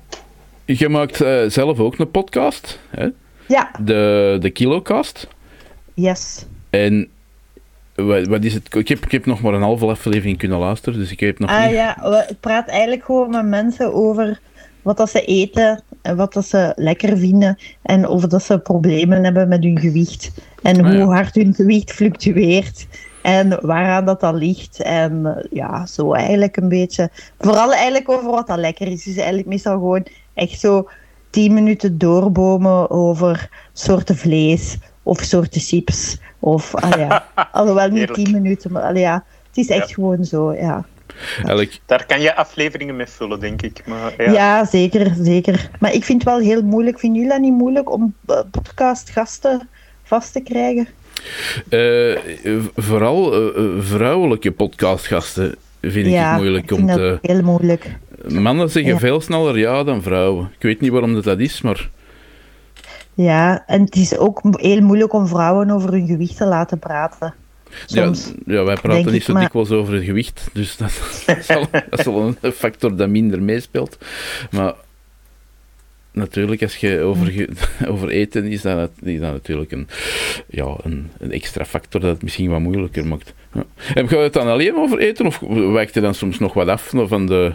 [0.64, 3.08] je maakt eh, zelf ook een podcast, hè?
[3.48, 5.26] Ja, De, de Kilocast.
[5.94, 6.44] yes.
[6.70, 7.08] En
[7.94, 8.74] wat, wat is het?
[8.74, 11.50] Ik heb, ik heb nog maar een halve aflevering kunnen luisteren, dus ik heb nog
[11.50, 11.72] Ah niet...
[11.74, 14.40] ja, ik praat eigenlijk gewoon met mensen over
[14.84, 19.24] wat dat ze eten en wat dat ze lekker vinden en of dat ze problemen
[19.24, 20.30] hebben met hun gewicht
[20.62, 22.86] en Ah, hoe hard hun gewicht fluctueert
[23.22, 27.10] en waaraan dat dan ligt en eh, ja, zo eigenlijk een beetje.
[27.38, 29.04] Vooral eigenlijk over wat dat lekker is.
[29.04, 30.88] Dus eigenlijk meestal gewoon echt zo
[31.30, 38.30] tien minuten doorbomen over soorten vlees of soorten chips of ah ja, alhoewel niet tien
[38.30, 39.94] minuten, maar ja, het is echt Ja.
[39.94, 40.84] gewoon zo, ja.
[41.36, 43.82] Eigenlijk, Daar kan je afleveringen mee vullen, denk ik.
[43.86, 44.32] Maar, ja.
[44.32, 44.64] Ja.
[44.64, 45.70] zeker, zeker.
[45.80, 46.98] Maar ik vind het wel heel moeilijk.
[46.98, 49.68] Vinden jullie dat niet moeilijk om eh, podcastgasten
[50.02, 50.88] vast te krijgen?
[51.68, 52.16] eh,
[52.76, 57.18] vooral eh, vrouwelijke podcastgasten vind ik ja, het moeilijk ik om vind dat te...
[57.22, 57.96] heel moeilijk.
[58.28, 58.98] Mannen zeggen Ja.
[58.98, 60.50] veel sneller ja dan vrouwen.
[60.56, 61.90] Ik weet niet waarom dat, dat is, maar...
[63.14, 67.34] Ja, en het is ook heel moeilijk om vrouwen over hun gewicht te laten praten.
[67.86, 68.32] Soms.
[68.46, 71.38] Ja, ja, wij praten niet zo maar- dikwijls over het gewicht, dus dat, dat,
[71.98, 73.98] is, wel, een factor dat minder meespeelt.
[74.50, 74.74] Maar,
[76.12, 77.48] natuurlijk, als je over,
[77.92, 79.88] over eten is dat, is dat natuurlijk een,
[80.48, 83.34] ja, een, een extra factor dat het misschien wat moeilijker maakt.
[83.52, 83.64] Ja.
[83.94, 85.40] En gaat het dan alleen over eten of
[85.72, 87.52] wijkt je dan soms nog wat af van de,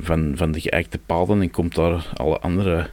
[0.00, 2.86] van, van de geëikte paden en komt daar alle andere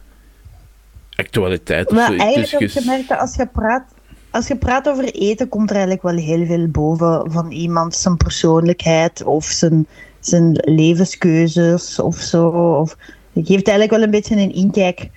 [1.15, 3.93] actualiteit of Maar zo eigenlijk heb je gemerkt dat als je praat,
[4.33, 8.17] als je praat over eten, komt er eigenlijk wel heel veel boven van iemand zijn
[8.17, 9.87] persoonlijkheid of zijn,
[10.19, 12.47] zijn levenskeuzes of zo.
[12.81, 12.97] Of,
[13.31, 15.09] je geeft eigenlijk wel een beetje een inkijk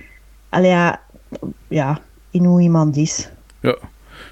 [0.48, 1.00] allee, ja,
[1.68, 2.00] ja,
[2.30, 3.28] in hoe iemand is.
[3.60, 3.76] Ja.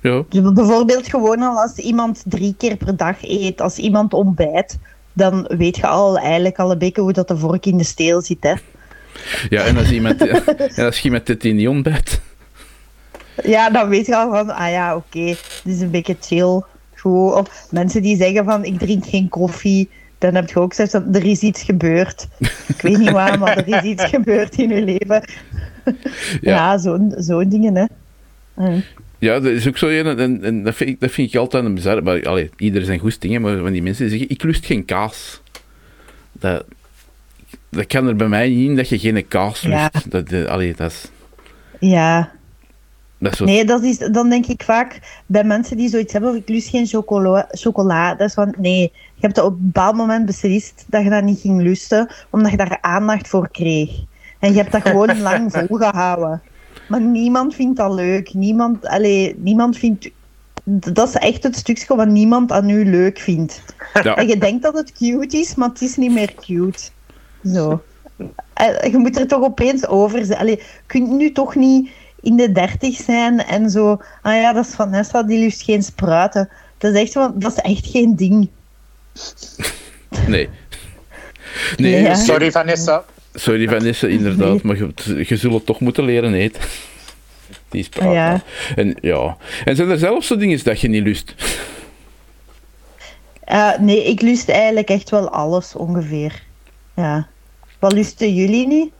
[0.02, 0.22] Ja.
[0.28, 4.78] Dus bijvoorbeeld gewoon al als iemand drie keer per dag eet, als iemand ontbijt,
[5.12, 8.20] dan weet je al eigenlijk al een beetje hoe dat de vork in de steel
[8.20, 8.42] zit.
[8.42, 8.54] Hè.
[9.48, 10.20] ja, en als iemand,
[10.76, 12.20] en als je iemand dit in die ontbijt.
[13.42, 16.62] Ja, dan weet je al van, ah ja, oké, dit is een beetje chill.
[16.94, 20.90] Gewoon, of mensen die zeggen van, ik drink geen koffie, dan heb je ook gezegd
[20.90, 22.26] van, er is iets gebeurd.
[22.66, 25.24] Ik weet niet waar, maar er is iets gebeurd in je leven.
[26.40, 26.74] Ja.
[26.74, 26.78] Ja,
[27.18, 27.84] zo'n dingen, hè.
[28.54, 28.80] Hm.
[29.18, 31.64] Ja, dat is ook zo een, en, en dat, vind ik, dat vind ik altijd
[31.64, 32.02] een bizar.
[32.02, 35.40] Maar allee, ieder zijn goestingen, maar van die mensen die zeggen: Ik lust geen kaas.
[36.32, 36.64] Dat,
[37.68, 39.74] dat kan er bij mij niet in dat je geen kaas lust.
[39.76, 39.90] Ja.
[40.08, 41.10] Dat, eh, allee, dat is,
[41.80, 42.32] Ja,
[43.24, 46.68] dat nee, dat is, dan denk ik vaak bij mensen die zoiets hebben, ik lust
[46.68, 48.14] geen chocola, chocola.
[48.14, 51.40] Dat is van, nee, je hebt op een bepaald moment beslist dat je dat niet
[51.40, 53.90] ging lusten, omdat je daar aandacht voor kreeg.
[54.38, 56.42] En je hebt dat gewoon lang volgehouden.
[56.88, 58.34] Maar niemand vindt dat leuk.
[58.34, 60.10] Niemand, allee, niemand vindt...
[60.64, 63.62] Dat is echt het stukje wat niemand aan u leuk vindt.
[64.02, 64.16] Ja.
[64.16, 66.90] En je denkt dat het cute is, maar het is niet meer cute.
[67.44, 67.82] Zo.
[68.52, 70.38] Eh, Je moet er toch opeens over zijn.
[70.38, 71.90] Allee, je kunt nu toch niet
[72.24, 74.00] in de dertig zijn en zo...
[74.22, 76.48] Ah ja, dat is Vanessa, die lust geen spruiten.
[76.78, 78.48] Dat is echt, van, dat is echt geen ding.
[80.26, 80.48] Nee.
[81.76, 82.14] Nee, Ja.
[82.14, 83.04] Sorry, Vanessa.
[83.34, 84.92] sorry Vanessa, inderdaad, maar je,
[85.26, 86.62] je zult het toch moeten leren eten.
[87.70, 88.12] Die praat.
[88.12, 88.42] Ja.
[88.76, 89.36] En, ja.
[89.64, 91.34] en zijn er zelfs zo dingen dat je niet lust?
[93.44, 96.42] Eh, nee, ik lust eigenlijk echt wel alles ongeveer.
[96.96, 97.26] Ja.
[97.78, 98.92] Wat lusten jullie niet?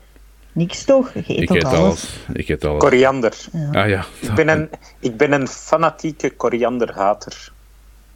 [0.55, 1.13] Niks toch?
[1.13, 1.79] Je eet Ik eet alles?
[1.79, 2.19] alles.
[2.33, 2.79] Ik eet alles.
[2.79, 3.33] Koriander.
[3.71, 4.05] Ah ja.
[4.19, 7.51] Ik ben een, ik ben een fanatieke korianderhater.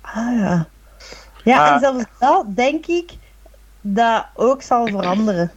[0.01, 0.67] Ah ja.
[1.43, 1.73] Ja, Ah.
[1.73, 3.11] en zelfs dat denk ik
[3.81, 5.51] dat ook zal veranderen.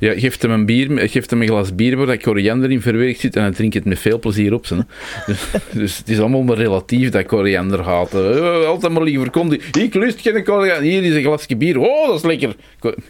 [0.00, 3.20] Ja, geeft hem een bier, geeft hem een glas bier waar dat koriander in verwerkt
[3.20, 4.66] zit en hij drinkt het met veel plezier op.
[4.66, 4.86] Zijn, hè.
[5.32, 8.14] dus, dus het is allemaal maar relatief dat koriander gaat.
[8.14, 10.82] Eh, altijd maar liever komt die, ik lust geen koriander.
[10.82, 11.78] Hier is een glasje bier.
[11.78, 12.56] Oh, dat is lekker.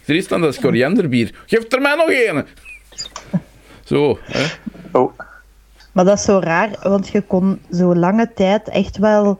[0.05, 1.31] Tristan, dat is korianderbier.
[1.45, 2.45] Geef er mij nog een.
[3.83, 4.45] Zo, hè.
[4.91, 5.11] Oh,
[5.91, 9.39] Maar dat is zo raar, want je kon zo lange tijd echt wel...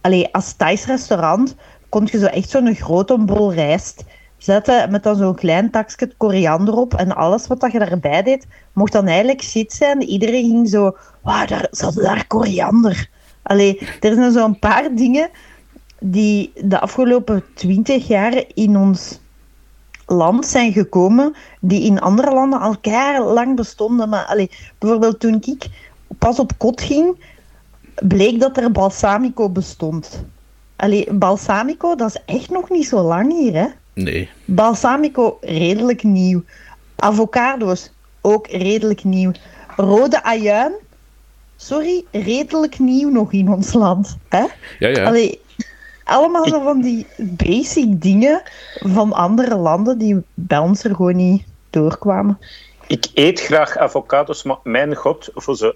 [0.00, 1.54] Allee, als Thais restaurant
[1.88, 4.04] kon je zo echt zo'n grote bol rijst
[4.44, 8.46] zetten met dan zo'n klein takje koriander op en alles wat dat je daarbij deed,
[8.72, 10.02] mocht dan eigenlijk shit zijn.
[10.02, 13.08] Iedereen ging zo, wauw, daar zat daar koriander.
[13.42, 15.30] Allee, er zijn zo'n paar dingen
[16.00, 19.20] die de afgelopen twintig jaar in ons
[20.06, 22.76] land zijn gekomen, die in andere landen al
[23.32, 24.08] lang bestonden.
[24.08, 25.66] Maar allee, bijvoorbeeld toen ik
[26.18, 27.24] pas op kot ging,
[27.94, 30.24] bleek dat er balsamico bestond.
[30.76, 33.66] Allee, balsamico, dat is echt nog niet zo lang hier, hè?
[33.92, 34.28] Nee.
[34.44, 36.42] Balsamico, redelijk nieuw.
[36.96, 39.32] Avocado's, ook redelijk nieuw.
[39.76, 40.72] Rode ajuin,
[41.56, 44.16] sorry, redelijk nieuw nog in ons land.
[44.28, 44.44] Hè?
[44.78, 45.04] Ja, ja.
[45.04, 45.40] Allee,
[46.04, 48.42] allemaal zo van die basic dingen
[48.74, 52.38] van andere landen die bij ons er gewoon niet doorkwamen.
[52.86, 55.74] ik eet graag avocados, maar mijn god, voor ze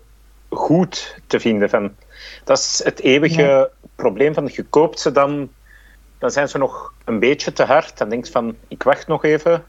[0.48, 1.70] goed te vinden.
[1.70, 1.92] Van,
[2.44, 3.68] dat is het eeuwige Ja.
[3.94, 5.48] probleem van, je koopt ze dan,
[6.18, 7.98] dan zijn ze nog een beetje te hard.
[7.98, 9.64] Dan denk je van, ik wacht nog even.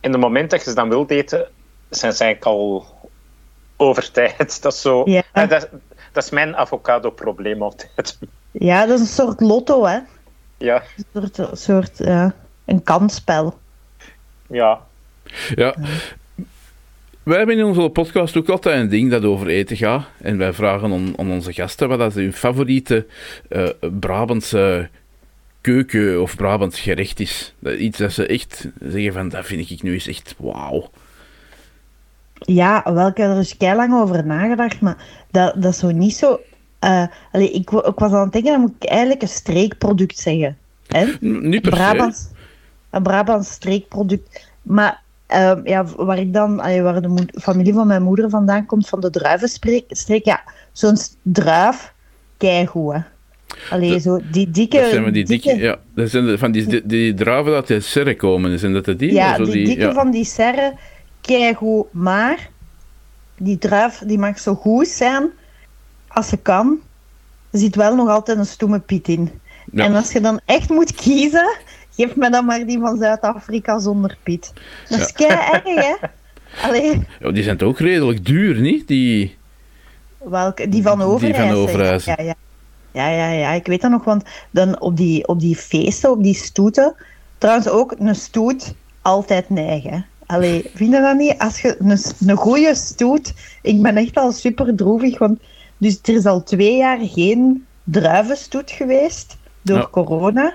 [0.00, 1.48] En het moment dat je ze dan wilt eten,
[1.88, 2.86] zijn ze eigenlijk al
[3.76, 4.62] over tijd.
[4.62, 5.22] Dat is, zo, Ja.
[5.32, 5.68] Eh, dat,
[6.12, 8.18] dat is mijn avocado-probleem altijd.
[8.50, 9.98] Ja, dat is een soort lotto, hè?
[10.56, 13.58] ja, Een soort, soort ja, een kansspel.
[14.46, 14.80] ja.
[15.54, 15.74] Ja.
[17.22, 20.04] Wij hebben in onze podcast ook altijd een ding dat over eten gaat.
[20.20, 23.06] En wij vragen aan, aan onze gasten wat dat hun favoriete
[23.48, 23.68] eh
[24.00, 24.88] Brabantse
[25.64, 27.54] keuken of Brabants gerecht is.
[27.58, 30.90] Dat, iets dat ze echt zeggen van, dat vind ik nu eens echt wauw.
[32.38, 34.96] Ja, wel, ik heb er dus lang over nagedacht, maar
[35.30, 36.40] dat, dat is zo niet zo...
[37.32, 40.56] allee, ik, ik was aan het denken, dan moet ik eigenlijk een streekproduct zeggen.
[40.86, 41.04] Hè?
[41.20, 41.78] Niet per se.
[41.78, 42.28] Brabants,
[42.90, 44.48] een Brabants streekproduct.
[44.62, 48.88] Maar ehm, ja, waar ik dan, allee, waar de familie van mijn moeder vandaan komt,
[48.88, 51.92] van de druivenstreek, streek, ja, zo'n druif,
[52.36, 53.12] keigoed.
[53.70, 54.76] Allee, zo die dikke...
[54.80, 57.84] Dat zijn die dikke, ja, dat zijn de- van die, die, die druiven dat uit
[57.84, 58.58] serre komen.
[58.58, 59.12] Zijn dat de die?
[59.12, 59.92] Ja, zo die dikke ja.
[59.92, 60.72] van die serre,
[61.20, 62.48] keigoed, maar
[63.36, 65.30] die druif die mag zo goed zijn
[66.08, 66.78] als ze kan.
[67.50, 69.30] Er zit wel nog altijd een stoeme piet in.
[69.72, 69.84] Ja.
[69.84, 71.56] En als je dan echt moet kiezen,
[71.96, 74.52] geef me dan maar die van Zuid-Afrika zonder piet.
[74.88, 75.94] Dat is kei erg, hè?
[76.68, 78.88] Allee, Ja, die zijn toch ook redelijk duur, niet?
[78.88, 79.36] Die...
[80.18, 80.68] welke?
[80.68, 81.46] Die van Overijssel.
[81.46, 82.14] van Overijssel.
[82.16, 82.34] Ja, ja.
[82.94, 86.22] Ja, ja, ja, ik weet dat nog, want dan op die, op die feesten, op
[86.22, 86.94] die stoeten,
[87.38, 90.06] trouwens ook een stoet altijd neigen.
[90.26, 91.38] Allee, vind je dat niet?
[91.38, 95.38] Als je een, een goede stoet, ik ben echt al super droevig, want
[95.78, 99.88] dus er is al twee jaar geen druivenstoet geweest door Ja.
[99.90, 100.54] corona.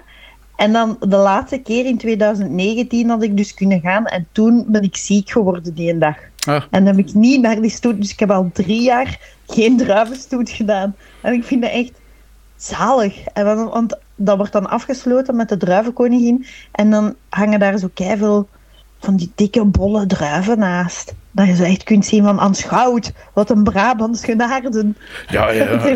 [0.55, 4.81] En dan de laatste keer in 2019 had ik dus kunnen gaan en toen ben
[4.83, 6.17] ik ziek geworden die dag.
[6.47, 9.19] Ah, En dan heb ik niet naar die stoet, dus ik heb al drie jaar
[9.47, 10.95] geen druivenstoet gedaan.
[11.21, 11.91] En ik vind dat echt
[12.61, 13.25] zalig.
[13.25, 16.45] En want dat wordt dan afgesloten met de druivenkoningin.
[16.71, 18.47] En dan hangen daar zo keiveel
[18.99, 21.13] van die dikke bolle druiven naast.
[21.31, 24.97] Dat je zo echt kunt zien van aanschouwd, wat een Brabants genaarden.
[25.29, 25.95] ja, ja.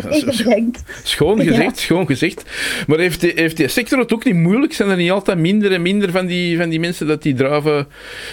[1.02, 2.42] Schoon gezegd, schoon gezegd.
[2.86, 4.72] Maar heeft die, heeft die sector het ook niet moeilijk?
[4.72, 7.86] Zijn er niet altijd minder en minder van die, van die mensen dat die druiven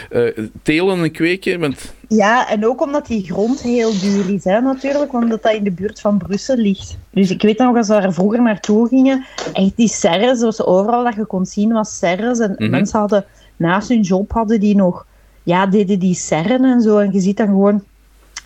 [0.09, 0.21] eh,
[0.63, 1.59] telen en kweken?
[1.59, 5.63] Want Ja, en ook omdat die grond heel duur is, hè, natuurlijk, omdat dat in
[5.63, 6.97] de buurt van Brussel ligt.
[7.11, 11.15] Dus ik weet nog, als we daar vroeger naartoe gingen, echt die serres, overal dat
[11.15, 12.39] je kon zien, was serres.
[12.39, 12.69] En Mhm.
[12.69, 15.05] mensen hadden, naast hun job, hadden die nog,
[15.43, 16.97] ja, deden die serren en zo.
[16.97, 17.83] En je ziet dan gewoon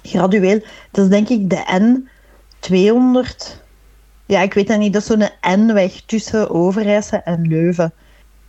[0.01, 1.99] gradueel, dat is denk ik de
[2.61, 3.63] N200,
[4.25, 7.93] ja, ik weet dat niet, dat is zo'n N-weg tussen Overijssel en Leuven.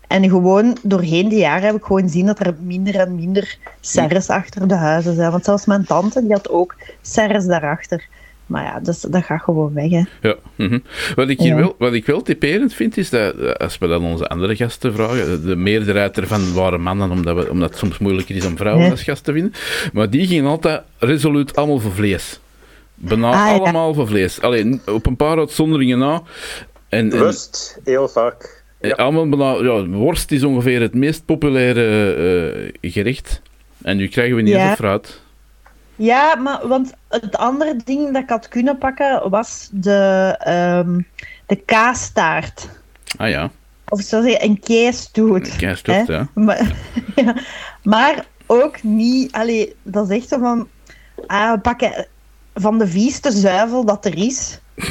[0.07, 4.29] En gewoon doorheen de jaren heb ik gewoon gezien dat er minder en minder serres
[4.29, 5.31] achter de huizen zijn.
[5.31, 8.09] Want zelfs mijn tante die had ook serres daarachter.
[8.47, 9.91] Maar ja, dus, dat gaat gewoon weg.
[9.91, 10.03] Hè.
[10.21, 10.35] Ja.
[10.57, 10.79] mhm.
[11.15, 11.57] wat, ik hier Ja.
[11.57, 14.93] wel, wat ik wel typerend vind, is dat eh, als we dan onze andere gasten
[14.95, 18.85] vragen, de meerderheid ervan waren mannen, omdat, we, omdat het soms moeilijker is om vrouwen
[18.85, 18.91] Ja.
[18.91, 19.53] als gast te vinden.
[19.93, 22.41] Maar die gingen altijd resoluut allemaal voor vlees.
[22.95, 23.53] Bijna Ah, ja.
[23.57, 24.41] allemaal voor vlees.
[24.41, 26.23] Alleen op een paar uitzonderingen na.
[26.89, 28.65] En, en, Rust, heel vaak.
[28.81, 32.13] allemaal bijna, ja, worst is ongeveer het meest populaire
[32.83, 33.43] eh, gerecht.
[33.83, 34.61] En nu krijgen we niet Ja.
[34.61, 35.21] eens een fruit.
[35.97, 41.01] Ja, maar want het andere ding dat ik had kunnen pakken was de, ehm
[41.47, 42.69] de kaastaart.
[43.17, 43.51] Ah ja,
[43.89, 45.57] Of zo zeggen, een keestoet.
[45.57, 46.13] keistoet, hè.
[46.13, 46.29] ja.
[46.35, 46.73] Maar,
[47.17, 47.35] ja,
[47.83, 50.69] maar ook niet, allee, dat is echt zo van,
[51.27, 52.07] ah, we pakken
[52.55, 54.59] van de vieste zuivel dat er is.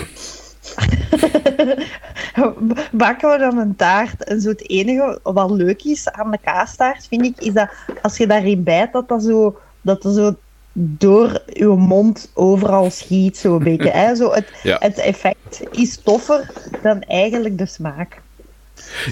[2.91, 4.23] bakken we dan een taart.
[4.23, 7.69] En zo het enige wat leuk is aan de kaastaart, vind ik, is dat
[8.01, 10.35] als je daarin bijt, dat dat zo, dat er zo
[10.77, 13.89] door je mond overal schiet, zo een beetje.
[13.89, 14.15] Hè?
[14.15, 14.77] Zo het, Ja.
[14.79, 18.21] het effect is toffer dan eigenlijk de smaak.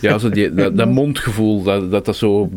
[0.02, 2.50] Ja, zo die, dat, dat mondgevoel, dat, dat dat zo...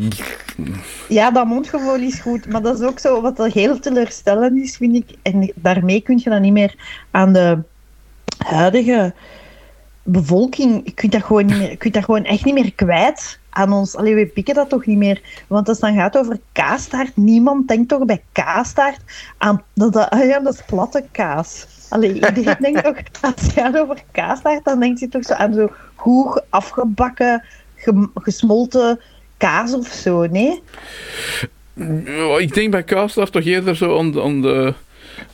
[1.09, 4.95] Ja, dat mondgevoel is goed, maar dat is ook zo wat heel teleurstellend is, vind
[4.97, 5.17] ik.
[5.23, 6.75] En daarmee kun je dan niet meer
[7.11, 7.59] aan de
[8.37, 9.15] huidige
[10.03, 13.39] bevolking, je kunt dat gewoon, niet meer, je kunt dat gewoon echt niet meer kwijt
[13.57, 13.97] aan ons.
[13.97, 15.21] Allee, we pikken dat toch niet meer.
[15.47, 19.01] Want als het dan gaat over kaastaart, niemand denkt toch bij kaastaart
[19.39, 21.67] aan dat, dat, ah ja, dat is platte kaas.
[21.89, 25.55] Allee, iedereen denkt toch, als het gaat over kaastaart, dan denkt hij toch zo aan
[25.55, 27.45] zo goed afgebakken,
[28.15, 29.01] gesmolten
[29.37, 30.63] kaas of zo, nee?
[32.39, 34.75] Ik denk bij kaasstaf toch eerder zo aan, aan, de,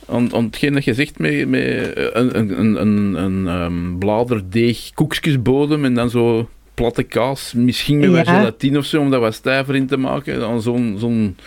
[0.07, 4.91] aan, aan hetgeen dat je zegt met, met een, een, een, een, een ehm, bladerdeeg
[4.93, 7.53] koekjesbodem en dan zo platte kaas.
[7.53, 8.37] Misschien met wat Ja.
[8.37, 10.39] gelatine of zo, om dat wat stijver in te maken.
[10.39, 11.37] Dan zo'n zo'n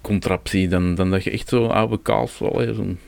[0.00, 2.36] contraptie, dan, dan dat je echt zo'n oude kaas...
[2.36, 2.98] zo'n-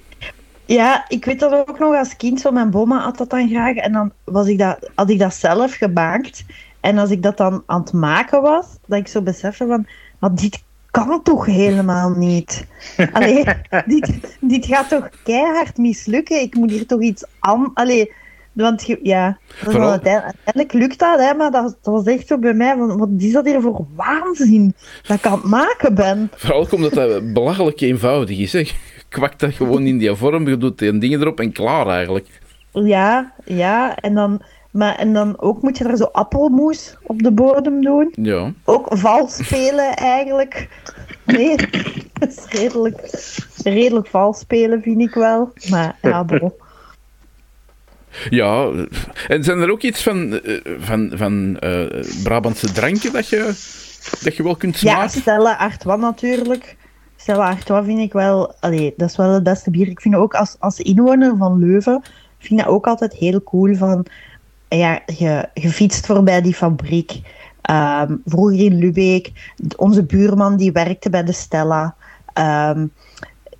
[0.67, 3.77] Ja, ik weet dat ook nog als kind, zo mijn bomma had dat dan graag.
[3.77, 6.45] En dan was ik dat, had ik dat zelf gemaakt.
[6.81, 9.87] En als ik dat dan aan het maken was, dat ik zo besefte van,
[10.19, 12.67] maar dit kan toch helemaal niet?
[13.13, 13.45] Allee,
[13.87, 16.41] dit, dit gaat toch keihard mislukken?
[16.41, 17.71] Ik moet hier toch iets aan...
[17.75, 18.13] Allee,
[18.53, 22.27] want je- ja, dat Vooral- uiteindelijk, uiteindelijk lukt dat, hè, maar dat, dat was echt
[22.27, 24.75] zo bij mij van, wat is dat hier voor waanzin
[25.07, 26.31] dat ik aan het maken ben?
[26.37, 28.53] Vooral omdat dat belachelijk eenvoudig is.
[28.53, 28.59] Hè.
[28.59, 28.73] Je
[29.09, 32.41] kwakt dat gewoon in die vorm, je doet die dingen erop en klaar eigenlijk.
[32.73, 37.31] Ja, ja, en dan, maar, en dan ook moet je er zo appelmoes op de
[37.33, 38.13] bodem doen.
[38.13, 38.53] Ja.
[38.65, 40.69] Ook vals spelen eigenlijk.
[41.25, 41.57] Nee,
[42.13, 43.11] dat is redelijk,
[43.65, 45.53] redelijk vals spelen, vind ik wel.
[45.71, 46.53] Maar ja, bon.
[48.31, 48.71] Ja,
[49.29, 53.39] en zijn er ook iets van, eh, van, van eh, Brabantse dranken dat je,
[54.23, 55.21] dat je wel kunt Ja, smaken?
[55.21, 56.77] Stella Artois natuurlijk.
[57.17, 58.55] Stella Artois vind ik wel...
[58.61, 59.89] Allee, dat is wel het beste bier.
[59.89, 62.03] Ik vind ook als, als inwoner van Leuven...
[62.39, 64.07] vind ik dat ook altijd heel cool van...
[64.69, 67.21] Ja, je, je fietst voorbij die fabriek.
[67.63, 69.33] Ehm, vroeger in Lubeek,
[69.77, 71.95] onze buurman die werkte bij de Stella.
[72.33, 72.87] Ehm,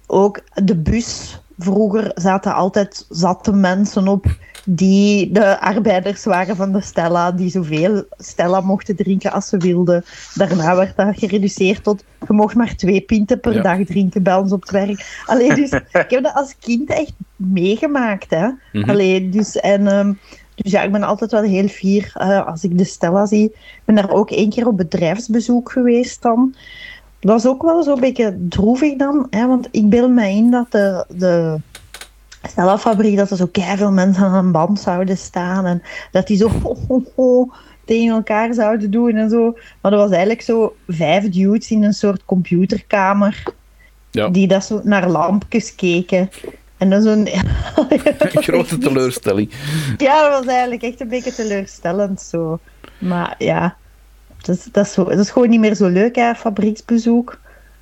[0.07, 1.42] ook de bus.
[1.63, 4.27] Vroeger zaten altijd zatte mensen op
[4.65, 10.05] die de arbeiders waren van de Stella, die zoveel Stella mochten drinken als ze wilden.
[10.35, 13.63] Daarna werd dat gereduceerd tot je mocht maar twee pinten per Ja.
[13.63, 15.23] dag drinken bij ons op het werk.
[15.27, 18.31] Allee, dus ik heb dat als kind echt meegemaakt.
[18.31, 18.49] Hè.
[18.87, 20.13] Allee, dus, en, ehm,
[20.55, 23.45] dus ja, ik ben altijd wel heel fier eh, als ik de Stella zie.
[23.45, 26.55] Ik ben daar ook één keer op bedrijfsbezoek geweest dan.
[27.23, 30.71] Dat was ook wel zo'n beetje droevig dan, hè, want ik beeld me in dat
[30.71, 31.59] de, de
[33.17, 36.77] dat er zo veel mensen aan een band zouden staan en dat die zo ho,
[36.89, 37.49] ho, ho
[37.85, 39.57] tegen elkaar zouden doen en zo.
[39.81, 43.43] Maar dat was eigenlijk zo vijf dudes in een soort computerkamer
[44.11, 44.29] Ja.
[44.29, 46.31] die dat zo naar lampjes keken.
[46.77, 47.29] En dan zo'n...
[47.89, 49.51] Een grote teleurstelling.
[49.97, 52.59] Ja, dat was eigenlijk echt een beetje teleurstellend zo.
[52.99, 53.77] Maar ja,
[54.43, 57.39] dat is, dat is, zo, dat is gewoon niet meer zo leuk, hè, fabrieksbezoek.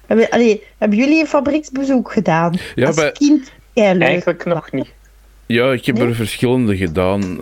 [0.06, 2.54] Hebben, allee, hebben jullie een fabrieksbezoek gedaan?
[2.74, 3.52] Ja, Als bij- kind?
[3.72, 4.02] Ja, leuk.
[4.02, 4.92] Eigenlijk nog niet.
[5.46, 6.06] Ja, ik heb Nee?
[6.06, 7.36] er verschillende gedaan.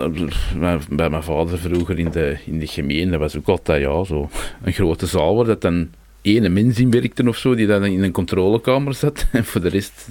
[0.90, 4.28] Bij- mijn vader vroeger in de, in de gemeente, dat was ook altijd ja, zo
[4.62, 5.88] een grote zaal waar dat dan
[6.22, 9.26] ene mens in werkte of zo, die dan in een controlekamer zat.
[9.32, 10.06] En voor de rest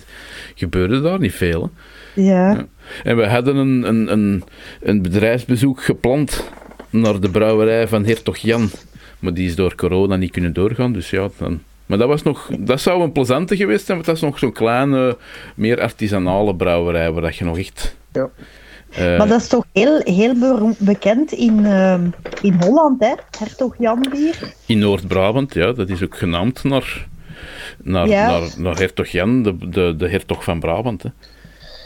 [0.56, 1.70] gebeurde daar niet veel.
[2.16, 2.66] Ja.
[3.04, 4.44] En we hadden een, een, een,
[4.82, 6.44] een bedrijfsbezoek gepland
[6.90, 8.70] naar de brouwerij van Hertog Jan.
[9.20, 11.30] Maar die is door corona niet kunnen doorgaan, dus ja...
[11.38, 14.40] Dan, maar dat, was nog, dat zou een plezante geweest zijn, want dat is nog
[14.40, 15.18] zo'n kleine,
[15.56, 17.96] meer artisanale brouwerij, waar dat je nog echt...
[18.12, 18.30] Ja.
[18.92, 22.06] eh, Maar dat is toch heel, heel bekend in, ehm,
[22.42, 23.14] in Holland, hè?
[23.40, 24.54] Hertog Jan bier.
[24.66, 27.08] In Noord-Brabant, ja, dat is ook genaamd naar,
[27.84, 28.28] naar, Ja.
[28.30, 31.04] naar, naar hertog Jan, de, de, de hertog van Brabant.
[31.04, 31.10] Hè.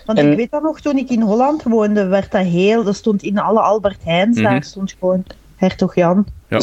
[0.06, 2.84] Want En- ik weet dat nog, toen ik in Holland woonde, werd dat heel...
[2.84, 4.46] Dat stond in alle Albert Heijns, Mhm.
[4.52, 5.24] daar stond gewoon
[5.56, 6.26] Hertog Jan.
[6.48, 6.60] Ja.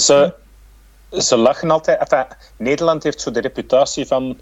[1.12, 1.98] Ze lachen altijd.
[2.00, 2.24] Enfin,
[2.56, 4.38] Nederland heeft zo de reputatie van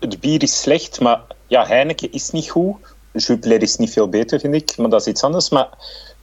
[0.00, 2.76] het bier is slecht, maar ja, Heineken is niet goed.
[3.12, 5.48] Jupiler is niet veel beter, vind ik, maar dat is iets anders.
[5.50, 5.68] Maar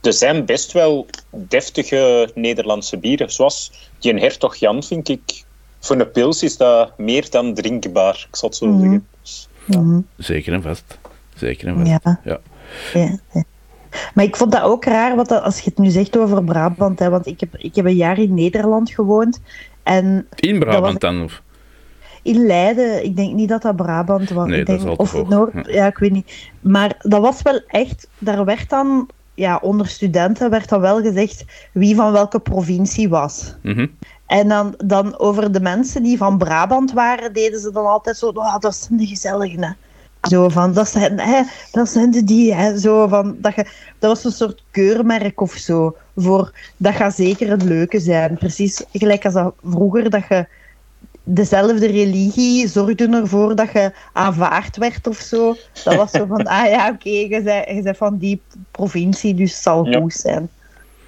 [0.02, 5.44] er zijn best wel deftige Nederlandse bieren, zoals die een Hertog Jan, vind ik.
[5.80, 8.80] Voor een pils is dat meer dan drinkbaar, ik zal het zo Mhm.
[8.80, 9.06] zeggen.
[9.22, 10.00] Dus, Mhm.
[10.16, 10.98] Zeker en vast.
[11.36, 11.88] Zeker en vast.
[11.88, 12.20] Ja.
[12.24, 12.40] Ja.
[12.94, 13.42] Ja, ja.
[14.14, 17.10] Maar ik vond dat ook raar, wat als je het nu zegt over Brabant, hè,
[17.10, 19.40] want ik heb, ik heb een jaar in Nederland gewoond.
[19.82, 21.22] En In Brabant was- dan?
[21.22, 21.42] Of?
[22.22, 24.46] in Leiden, ik denk niet dat dat Brabant was.
[24.46, 25.28] Nee, ik dat denk, is of hoog.
[25.28, 25.86] Noord, Ja.
[25.86, 26.48] ik weet niet.
[26.60, 31.44] Maar dat was wel echt, daar werd dan, ja, onder studenten werd dan wel gezegd
[31.72, 33.54] wie van welke provincie was.
[33.62, 33.86] Mhm.
[34.26, 38.26] En dan, dan over de mensen die van Brabant waren, deden ze dan altijd zo,
[38.28, 39.62] oh, dat zijn de gezelligen.
[39.62, 39.70] Hè.
[40.28, 43.64] Zo van, dat zijn, hè, dat zijn de die, hè, zo van, dat, je,
[43.98, 48.36] dat was een soort keurmerk of zo, voor, dat gaat zeker het leuke zijn.
[48.38, 50.46] Precies gelijk als dat vroeger, dat je
[51.24, 55.56] dezelfde religie zorgde ervoor dat je aanvaard werd of zo.
[55.84, 59.52] Dat was zo van, ah ja, oké, je, bent, je bent van die provincie, dus
[59.52, 59.98] het zal Ja.
[60.00, 60.48] goed zijn.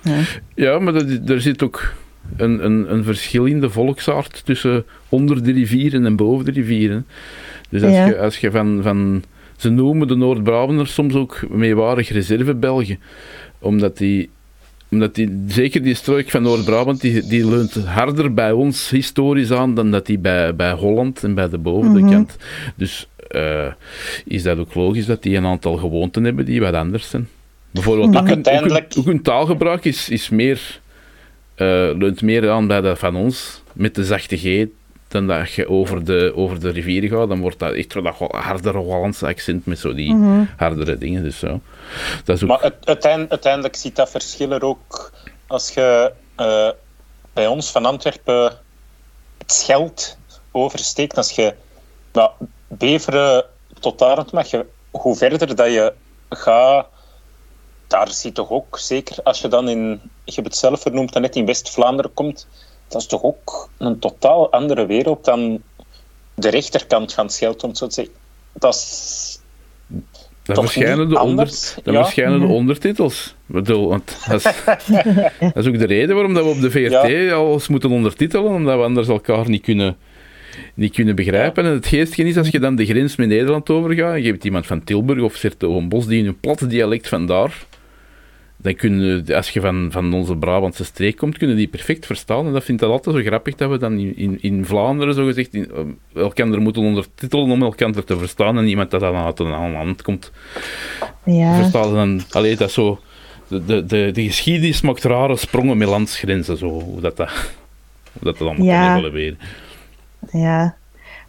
[0.03, 0.21] Ja.
[0.55, 1.95] Ja, maar dat, er zit ook
[2.37, 7.07] een, een, een verschil in de volksaard tussen onder de rivieren en boven de rivieren.
[7.73, 8.07] Dus als Ja.
[8.07, 9.23] je, als je van, van...
[9.57, 12.99] Ze noemen de Noord-Brabanders soms ook meewarig reserve-Belgen.
[13.59, 14.31] Omdat die...
[14.91, 19.75] Omdat die, zeker die strook van Noord-Brabant, die, die leunt harder bij ons historisch aan
[19.75, 22.11] dan dat die bij, bij Holland en bij de bovende Mhm.
[22.13, 22.37] kant.
[22.77, 23.67] Dus eh,
[24.25, 27.29] is dat ook logisch dat die een aantal gewoonten hebben die wat anders zijn.
[27.71, 30.81] Bijvoorbeeld, Maar ook, hun, ook, hun, uiteindelijk- ook hun taalgebruik is, is meer,
[31.55, 31.67] eh,
[31.99, 34.67] leunt meer aan bij dat van ons, met de zachte G,
[35.13, 37.29] dan dat je over de, over de rivier gaat.
[37.29, 40.45] Dan wordt dat echt wel dat wel hardere Hollandse accent met zo die Mhm.
[40.57, 41.23] hardere dingen.
[41.23, 41.61] Dus zo.
[42.25, 42.49] Dat is ook...
[42.49, 45.13] Maar uiteindelijk, uiteindelijk ziet dat verschil er ook
[45.47, 46.69] als je eh,
[47.33, 48.53] bij ons van Antwerpen
[49.39, 50.17] het Scheld
[50.51, 51.17] oversteekt.
[51.17, 51.55] Als je
[52.13, 52.31] nou,
[52.69, 53.45] Beveren
[53.81, 55.93] tot daar mag je, hoe verder dat je
[56.29, 56.87] gaat,
[57.87, 61.37] daar zie toch ook, zeker als je dan in, je hebt het zelf vernoemd, net
[61.37, 62.47] in West-Vlaanderen komt,
[62.93, 65.63] dat is toch ook een totaal andere wereld dan
[66.35, 68.15] de rechterkant van het Scheld, om het zo te zeggen.
[68.53, 69.41] Dat is
[70.43, 72.03] Dan verschijnen, de, onder, dan ja.
[72.03, 73.35] verschijnen de ondertitels.
[73.47, 74.43] Ik bedoel, want dat, is,
[75.55, 78.77] dat is ook de reden waarom dat we op de VRT alles moeten ondertitelen, omdat
[78.77, 79.97] we anders elkaar niet kunnen,
[80.75, 81.65] niet kunnen begrijpen.
[81.65, 84.45] En het geestige is, als je dan de grens met Nederland overgaat, en je hebt
[84.45, 87.67] iemand van Tilburg of Sertogenbos die in een platte dialect vandaar,
[88.63, 92.47] dan kunnen, als je van, van onze Brabantse streek komt, kunnen die perfect verstaan.
[92.47, 95.15] En dat vind ik dat altijd zo grappig, dat we dan in, in, in Vlaanderen,
[95.15, 99.39] zogezegd, in, eh, elkander moeten ondertitelen om elkander te verstaan, en iemand dat dan uit
[99.39, 100.33] een ander land komt,
[101.25, 101.57] Ja.
[101.57, 102.21] verstaan dan...
[102.31, 102.99] Allee, dat zo...
[103.49, 107.31] de, de, de, de geschiedenis maakt rare sprongen met landsgrenzen, zo, hoe dat, dat,
[108.13, 108.87] hoe dat, dat allemaal Ja.
[108.87, 109.39] kan evolueren.
[110.33, 110.77] Ja.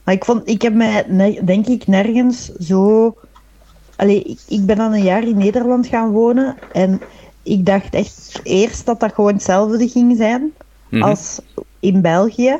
[0.04, 3.16] Maar ik, vond, ik heb mij, denk ik, nergens zo...
[3.96, 7.02] Allee, ik, ik ben dan een jaar in Nederland gaan wonen en
[7.44, 10.54] ik dacht echt eerst dat dat gewoon hetzelfde ging zijn
[10.94, 11.04] Mhm.
[11.04, 11.40] als
[11.80, 12.60] in België.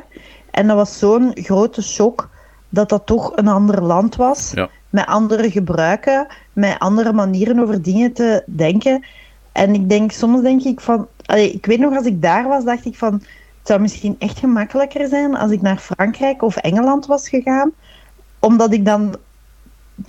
[0.50, 2.28] En dat was zo'n grote shock
[2.68, 4.50] dat dat toch een ander land was.
[4.54, 4.68] Ja.
[4.90, 9.04] Met andere gebruiken, met andere manieren over dingen te denken.
[9.52, 11.06] En ik denk, soms denk ik van...
[11.26, 13.12] Allee, ik weet nog, als ik daar was, dacht ik van...
[13.58, 17.72] Het zou misschien echt gemakkelijker zijn als ik naar Frankrijk of Engeland was gegaan.
[18.38, 19.16] Omdat ik dan...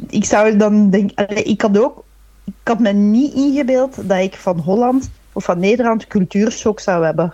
[0.10, 1.28] Ik zou dan denken...
[1.28, 2.04] allee, ik had ook...
[2.46, 7.34] Ik had me niet ingebeeld dat ik van Holland of van Nederland cultuurshock zou hebben.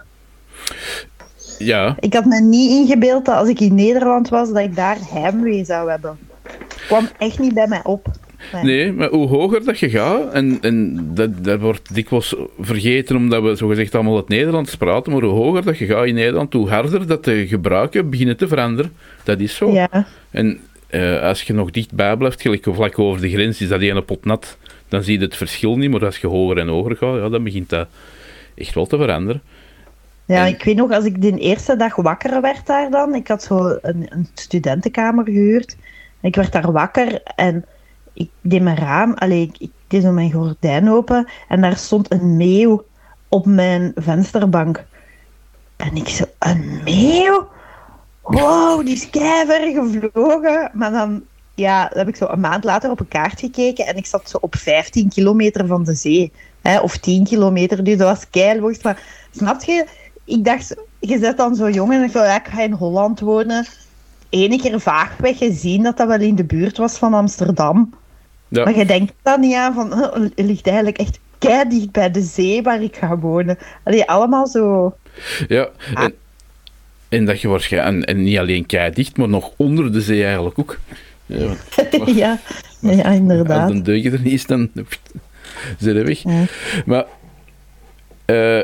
[1.57, 4.97] Ja, Ik had me niet ingebeeld dat als ik in Nederland was, dat ik daar
[5.09, 6.18] heimwee zou hebben.
[6.88, 8.07] kwam echt niet bij mij op.
[8.53, 8.64] Nee.
[8.64, 13.43] nee, maar hoe hoger dat je gaat, en, en dat, dat wordt dikwijls vergeten omdat
[13.43, 16.70] we zogezegd allemaal het Nederlands praten, maar hoe hoger dat je gaat in Nederland, hoe
[16.70, 18.93] harder dat de gebruiken beginnen te veranderen.
[19.24, 19.72] Dat is zo.
[19.72, 23.82] Ja, En eh, als je nog dichtbij blijft, gelijk vlak over de grens, is dat
[23.82, 24.57] ene pot nat,
[24.92, 25.92] dan zie je het verschil niet.
[25.92, 27.88] Maar als je hoger en hoger gaat, ja, dan begint dat
[28.56, 29.42] echt wel te veranderen.
[30.26, 33.28] ja En- ik weet nog, als ik de eerste dag wakker werd daar dan, ik
[33.28, 35.78] had zo een, een studentenkamer gehuurd.
[36.22, 37.66] En ik werd daar wakker en
[38.14, 42.12] ik deed mijn raam, allee, ik, ik deed zo mijn gordijn open en daar stond
[42.12, 42.86] een meeuw
[43.28, 44.84] op mijn vensterbank.
[45.76, 47.48] En ik zo, een meeuw?
[48.22, 50.72] Wow, die is keiver gevlogen.
[50.74, 51.24] Maar dan,
[51.56, 54.30] ja, dan heb ik zo een maand later op een kaart gekeken en ik zat
[54.30, 56.32] zo op 15 kilometer van de zee.
[56.62, 58.82] Hè, of 10 kilometer, dus dat was keiloos.
[58.82, 59.86] Maar snap je,
[60.26, 63.20] ik dacht, je zet dan zo jong en ik dacht, ja, ik ga in Holland
[63.20, 63.66] wonen.
[64.30, 67.93] Ene keer vaagweg gezien dat dat wel in de buurt was van Amsterdam.
[68.47, 68.64] Ja.
[68.64, 72.22] Maar je denkt dan niet aan van, het ligt eigenlijk echt kei dicht bij de
[72.22, 73.58] zee waar ik ga wonen.
[73.84, 74.95] Allee, allemaal zo...
[75.47, 76.14] Ja, en,
[77.10, 80.24] en dat je waarschijnlijk, en, en niet alleen kei dicht, maar nog onder de zee
[80.24, 80.80] eigenlijk ook.
[81.32, 81.56] Ja,
[82.06, 82.40] ja,
[82.80, 83.70] ja, als inderdaad.
[83.70, 84.70] een deugd er niet is, dan
[85.80, 86.24] zit hij weg.
[86.24, 86.44] Ja.
[86.86, 87.06] Maar
[88.26, 88.62] eh,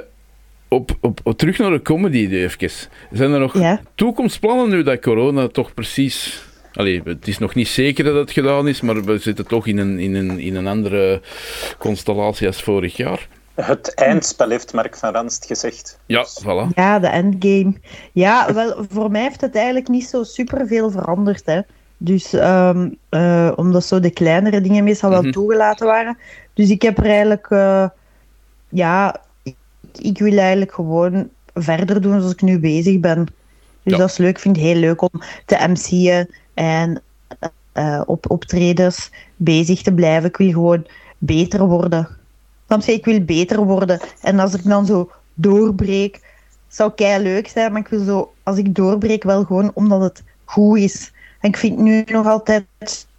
[0.67, 2.69] op, op, op- terug naar de comedy even.
[3.11, 3.81] Zijn er nog Ja.
[3.95, 6.45] toekomstplannen nu dat corona toch precies...
[6.73, 9.77] Allee, het is nog niet zeker dat het gedaan is, maar we zitten toch in
[9.77, 11.21] een, in een, in een andere
[11.77, 13.27] constellatie als vorig jaar.
[13.55, 15.99] Het eindspel heeft Mark van Ranst gezegd.
[16.05, 16.73] Ja, voilà.
[16.75, 17.73] Ja, de endgame.
[18.13, 21.41] Ja, wel, voor mij heeft het eigenlijk niet zo superveel veranderd.
[21.45, 21.59] Hè.
[21.97, 25.31] Dus ehm, eh, omdat zo de kleinere dingen meestal wel Mhm.
[25.31, 26.17] toegelaten waren.
[26.53, 27.89] Dus ik heb er eigenlijk, eh,
[28.69, 29.55] ja, ik,
[29.99, 33.25] ik wil eigenlijk gewoon verder doen zoals ik nu bezig ben.
[33.83, 33.97] Dus Ja.
[33.97, 34.29] dat is leuk.
[34.29, 37.01] Ik vind het heel leuk om te MC'en en
[37.71, 40.29] eh, op optredens bezig te blijven.
[40.29, 40.85] Ik wil gewoon
[41.17, 42.07] beter worden.
[42.67, 42.91] Snap je?
[42.93, 43.99] Ik wil beter worden.
[44.21, 46.21] En als ik dan zo doorbreek,
[46.67, 50.23] zou kei leuk zijn, maar ik wil zo, als ik doorbreek, wel gewoon omdat het
[50.45, 51.11] goed is.
[51.47, 52.65] En ik vind nu nog altijd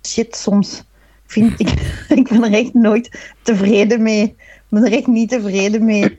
[0.07, 0.79] shit soms.
[1.25, 1.71] Ik, vind, ik,
[2.21, 4.23] ik ben er echt nooit tevreden mee.
[4.23, 6.19] Ik ben er echt niet tevreden mee.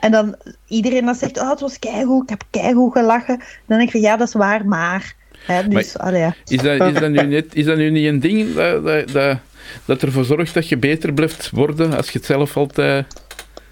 [0.00, 3.38] En dan iedereen dat zegt, oh, het was keigoed, ik heb keigoed gelachen.
[3.66, 5.14] Dan denk ik van, ja, dat is waar, maar...
[5.46, 6.34] Hè, dus, allee, ja.
[6.44, 9.38] Is dat, is, dat nu net, is dat nu niet een ding dat, dat, dat,
[9.84, 13.06] dat ervoor zorgt dat je beter blijft worden als je het zelf altijd...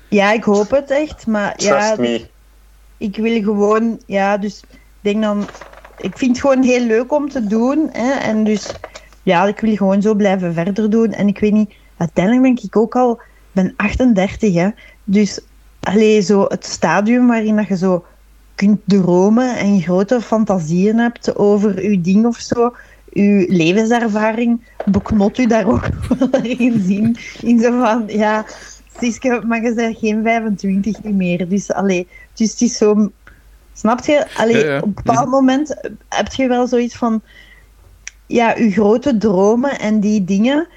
[0.08, 1.96] ja, ik hoop het echt, maar ja,
[2.98, 5.46] ik wil gewoon, ja, dus ik denk dan,
[5.98, 7.88] ik vind het gewoon heel leuk om te doen.
[7.92, 8.74] Hè, en dus,
[9.22, 11.12] ja, ik wil gewoon zo blijven verder doen.
[11.12, 13.20] En ik weet niet, uiteindelijk ben ik ook al,
[13.52, 14.68] ben 38, hè.
[15.04, 15.40] Dus,
[15.80, 18.04] alleen zo het stadium waarin dat je zo
[18.54, 22.74] kunt dromen en grote fantasieën hebt over je ding of zo.
[23.12, 25.88] Uw levenservaring beknot u daar ook
[26.18, 27.16] wel in zien.
[27.40, 28.44] In zo van, ja,
[29.00, 31.48] Siske, maar je bent geen 25 niet meer.
[31.48, 33.10] Dus, allee, dus het is zo...
[33.74, 34.26] Snap je?
[34.36, 34.76] Allee, Ja, ja.
[34.76, 35.76] Op een bepaald moment
[36.08, 37.22] heb je wel zoiets van...
[38.26, 40.68] Ja, je grote dromen en die dingen...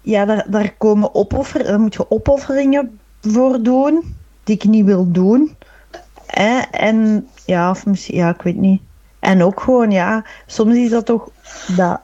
[0.00, 1.66] Ja, daar, daar komen opofferen...
[1.66, 5.56] Daar moet je opofferingen voor doen, die ik niet wil doen.
[6.70, 8.16] En ja, of misschien...
[8.16, 8.82] Ja, ik weet niet.
[9.18, 10.24] En ook gewoon, ja...
[10.46, 11.30] Soms is dat toch...
[11.76, 12.00] Dat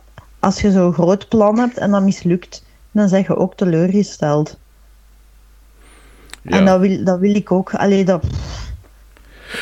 [0.46, 4.58] als je zo'n groot plan hebt en dat mislukt, dan zeg je ook teleurgesteld.
[6.42, 6.58] Ja.
[6.58, 7.74] En dat wil, dat wil ik ook.
[7.74, 8.24] Allee, dat...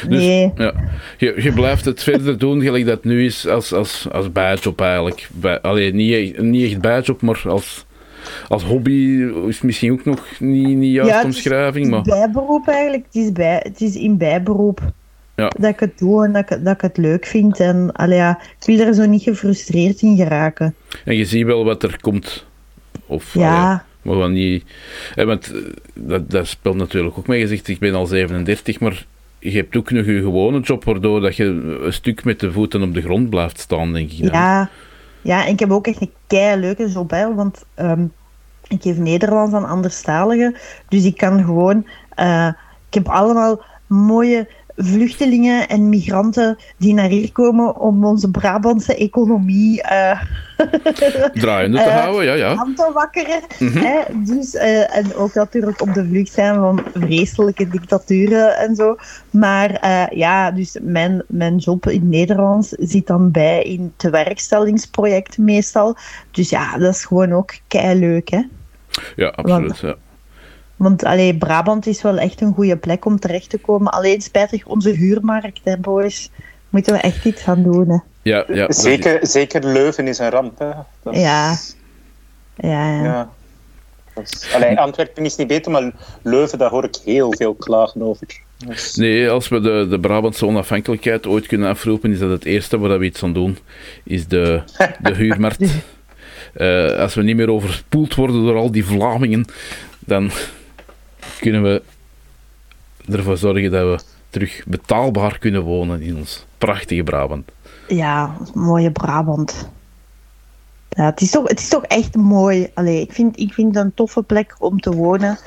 [0.09, 0.53] Dus, Nee.
[0.57, 0.75] ja.
[1.19, 4.81] je, je blijft het verder doen gelijk dat het nu is als, als, als bijjob
[4.81, 5.29] eigenlijk.
[5.33, 7.85] Bij, allee, niet, echt- niet echt bijjob, maar als,
[8.49, 11.95] als hobby is misschien ook nog niet, niet juist Ja, het is- omschrijving.
[11.97, 13.05] Het is Maar bijberoep eigenlijk.
[13.13, 14.81] Het is, bij, het is in bijberoep
[15.37, 15.51] Ja.
[15.59, 17.61] dat ik het doe en dat ik, dat ik het leuk vind.
[17.61, 20.75] En allee, ja, ik wil er zo niet gefrustreerd in geraken.
[21.05, 22.47] en je ziet wel wat er komt.
[23.07, 24.65] Of, allee, Ja, gaan niet...
[25.15, 25.61] eh, want eh,
[25.95, 27.41] dat, dat speelt natuurlijk ook mee.
[27.41, 29.07] Je zegt, ik ben al 37, maar
[29.51, 31.45] je hebt ook nog je gewone job, waardoor dat je
[31.81, 34.33] een stuk met de voeten op de grond blijft staan, denk ik.
[34.33, 34.69] Ja,
[35.23, 38.07] ja, en ik heb ook echt een kei leuke job, want ehm,
[38.69, 40.57] ik geef Nederlands aan anderstaligen.
[40.89, 41.87] Dus ik kan gewoon...
[42.15, 42.53] eh,
[42.89, 49.83] ik heb allemaal mooie vluchtelingen en migranten die naar hier komen om onze Brabantse economie
[49.83, 50.21] eh,
[51.33, 52.55] Draaiende te Eh, houden, ja, ja.
[52.57, 53.41] aan te wakkeren.
[53.59, 53.79] Mhm.
[53.79, 54.01] hè?
[54.15, 58.97] Dus, eh, en ook natuurlijk op de vlucht zijn van vreselijke dictaturen en zo.
[59.31, 59.79] Maar
[60.17, 65.97] ja, dus mijn, mijn job in Nederlands zit dan bij in het tewerkstellingsproject meestal.
[66.31, 68.43] Dus ja, dat is gewoon ook kei leuk, hè.
[69.17, 69.79] Ja, absoluut.
[69.79, 69.97] Ja.
[70.77, 73.93] Want allee, Brabant is wel echt een goede plek om terecht te komen.
[73.93, 76.31] Alleen spijtig, onze huurmarkt, hè, boys.
[76.71, 77.97] Moeten we echt iets gaan doen, hè.
[78.23, 80.59] Ja, ja, is- Zeker, zeker Leuven is een ramp.
[80.59, 80.71] Hè.
[81.03, 81.57] Dat is- Ja.
[82.57, 83.03] Ja, ja.
[83.05, 83.29] ja.
[84.15, 85.91] Dat is- Allee, Antwerpen is niet beter, maar
[86.23, 88.27] Leuven, daar hoor ik heel veel klagen over.
[88.67, 92.79] Dus- Nee, als we de, de Brabantse onafhankelijkheid ooit kunnen afroepen, is dat het eerste
[92.79, 93.59] waar we iets aan doen,
[94.05, 94.63] is de,
[95.03, 95.63] de huurmarkt.
[96.55, 99.45] Eh, als we niet meer overspoeld worden door al die Vlamingen,
[99.99, 100.31] dan
[101.39, 101.83] kunnen we
[103.13, 107.51] ervoor zorgen dat we terug betaalbaar kunnen wonen in ons prachtige Brabant.
[107.89, 109.69] Ja, mooie Brabant.
[110.89, 112.71] Ja, het is toch, het is toch echt mooi.
[112.75, 115.39] Allee, ik, vind, ik vind het een toffe plek om te wonen.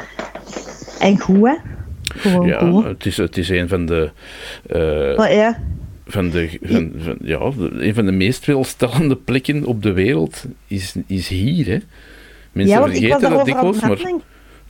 [0.99, 1.55] En goed, hè?
[2.15, 4.11] Gewoon Ja, het is, het is een van de,
[5.17, 5.59] Maar ja,
[6.07, 10.95] van de, van, van- ja, een van de meest welstellende plekken op de wereld is,
[11.07, 11.65] is hier.
[11.65, 11.77] Hè.
[12.51, 13.99] Mensen ja, vergeten dat dikwijls, maar.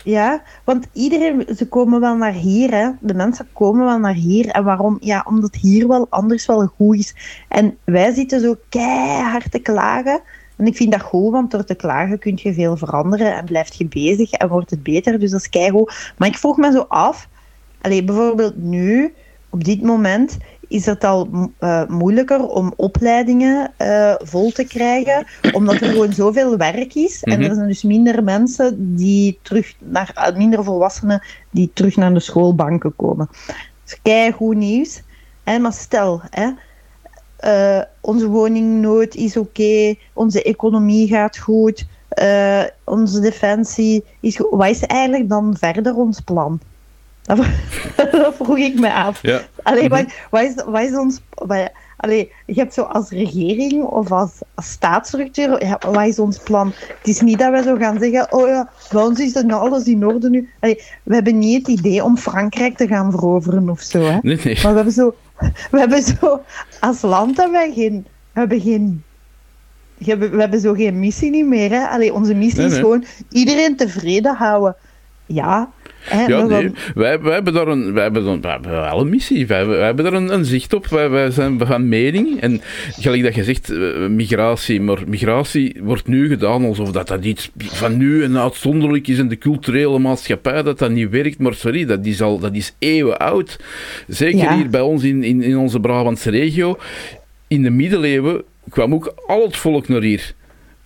[0.08, 2.90] Ja, want iedereen, ze komen wel naar hier, hè.
[3.00, 4.48] De mensen komen wel naar hier.
[4.48, 4.98] En waarom?
[5.00, 7.16] Ja, omdat hier wel anders wel goed is.
[7.48, 10.22] En wij zitten zo keihard te klagen.
[10.56, 13.76] En ik vind dat goed, want door te klagen kun je veel veranderen en blijft
[13.76, 15.20] je bezig en wordt het beter.
[15.20, 16.14] Dus dat is keigoed.
[16.18, 17.28] Maar ik vroeg me zo af,
[17.82, 19.14] allee, bijvoorbeeld nu,
[19.50, 20.38] op dit moment,
[20.68, 26.58] is het al eh, moeilijker om opleidingen eh, vol te krijgen, omdat er gewoon zoveel
[26.58, 27.24] werk is.
[27.24, 27.50] En Mhm.
[27.50, 32.20] er zijn dus minder mensen die terug naar, eh, minder volwassenen die terug naar de
[32.20, 33.30] schoolbanken komen.
[33.84, 35.02] Dus keigoed nieuws.
[35.44, 36.50] Hè, maar stel, hè,
[38.02, 41.86] onze woningnood is oké, onze economie gaat goed,
[42.84, 44.48] onze defensie is goed.
[44.50, 46.60] Wat is eigenlijk dan verder ons plan?
[47.28, 47.38] Dat,
[48.12, 49.22] dat vroeg ik me af.
[49.22, 49.90] ja, Allee, Mhm.
[49.90, 51.22] wat, wat, is, wat is ons...
[51.34, 56.38] Wat, allee, je hebt zo als regering of als, als staatsstructuur, ja, wat is ons
[56.44, 56.72] plan?
[56.98, 59.84] Het is niet dat we zo gaan zeggen, oh ja, bij ons is nou alles
[59.86, 60.50] in orde nu.
[60.60, 64.00] Allee, we hebben niet het idee om Frankrijk te gaan veroveren of zo.
[64.02, 64.18] Hè?
[64.22, 64.60] nee, nee.
[64.64, 65.16] Maar we hebben zo,
[65.72, 66.42] we hebben zo
[66.80, 69.04] als land hebben wij geen, we hebben geen,
[69.98, 71.70] we hebben, we hebben zo geen missie niet meer.
[71.72, 71.88] Hè?
[71.88, 74.76] Allee, onze missie Nee, is gewoon iedereen tevreden houden.
[75.26, 75.70] Ja.
[76.10, 76.62] Hè, Ja, nee.
[76.64, 79.48] dan- Wij, wij, hebben daar een, wij, hebben dan, wij hebben wel een missie.
[79.48, 80.88] Wij, wij hebben daar een, een zicht op.
[80.88, 82.40] Wij, wij zijn van mening.
[82.42, 82.62] En
[83.00, 84.82] gelijk dat je zegt, eh, migratie.
[84.82, 89.28] Maar migratie wordt nu gedaan alsof dat, dat iets van nu en uitzonderlijk is in
[89.28, 91.40] de culturele maatschappij, dat dat niet werkt.
[91.40, 93.60] Maar sorry, dat is al dat is eeuwen oud.
[94.08, 94.56] Zeker Ja.
[94.56, 96.78] hier bij ons in, in, in onze Brabantse regio.
[97.48, 100.34] In de middeleeuwen kwam ook al het volk naar hier.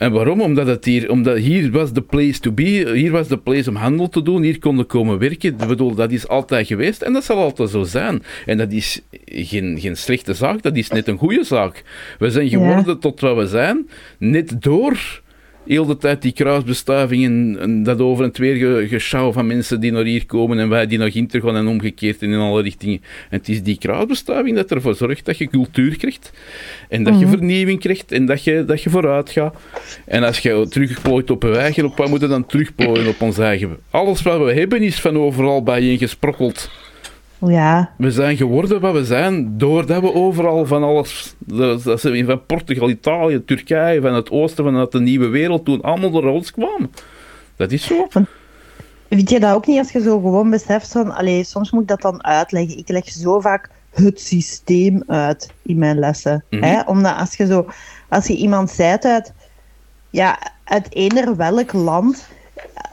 [0.01, 0.41] En waarom?
[0.41, 3.75] Omdat, het hier, omdat hier was de place to be, hier was de place om
[3.75, 5.49] handel te doen, hier konden komen werken.
[5.49, 8.23] Ik bedoel, dat is altijd geweest en dat zal altijd zo zijn.
[8.45, 11.83] En dat is geen, geen slechte zaak, dat is net een goede zaak.
[12.19, 12.57] We zijn Ja.
[12.57, 15.21] geworden tot wat we zijn, net door
[15.65, 19.79] heel de tijd die kruisbestuiving en, en dat over en weer ge, geschouw van mensen
[19.79, 22.61] die naar hier komen en wij die naar Ginter gaan en omgekeerd en in alle
[22.61, 23.01] richtingen.
[23.29, 26.31] En het is die kruisbestuiving dat ervoor zorgt dat je cultuur krijgt
[26.89, 29.55] en dat je vernieuwing krijgt en dat je, dat je vooruit gaat.
[30.05, 33.37] En als je terugplooit op je eigen, op wat moet je dan terugplooien op ons
[33.37, 33.77] eigen?
[33.89, 36.69] Alles wat we hebben is van overal bijeen gesprokkeld.
[37.49, 42.45] Ja, We zijn geworden wat we zijn doordat we overal van alles, dat ze van
[42.45, 46.91] Portugal, Italië, Turkije, van het oosten, vanuit de nieuwe wereld toen, allemaal door ons kwamen.
[47.55, 48.07] Dat is zo.
[49.09, 51.87] Vind je dat ook niet als je zo gewoon beseft van, allee, soms moet ik
[51.87, 52.77] dat dan uitleggen.
[52.77, 56.43] Ik leg zo vaak het systeem uit in mijn lessen.
[56.49, 56.63] Mhm.
[56.63, 56.81] hè?
[56.81, 57.69] Omdat als je zo,
[58.09, 59.33] als je iemand zijt uit,
[60.09, 62.27] ja, uit eender welk land,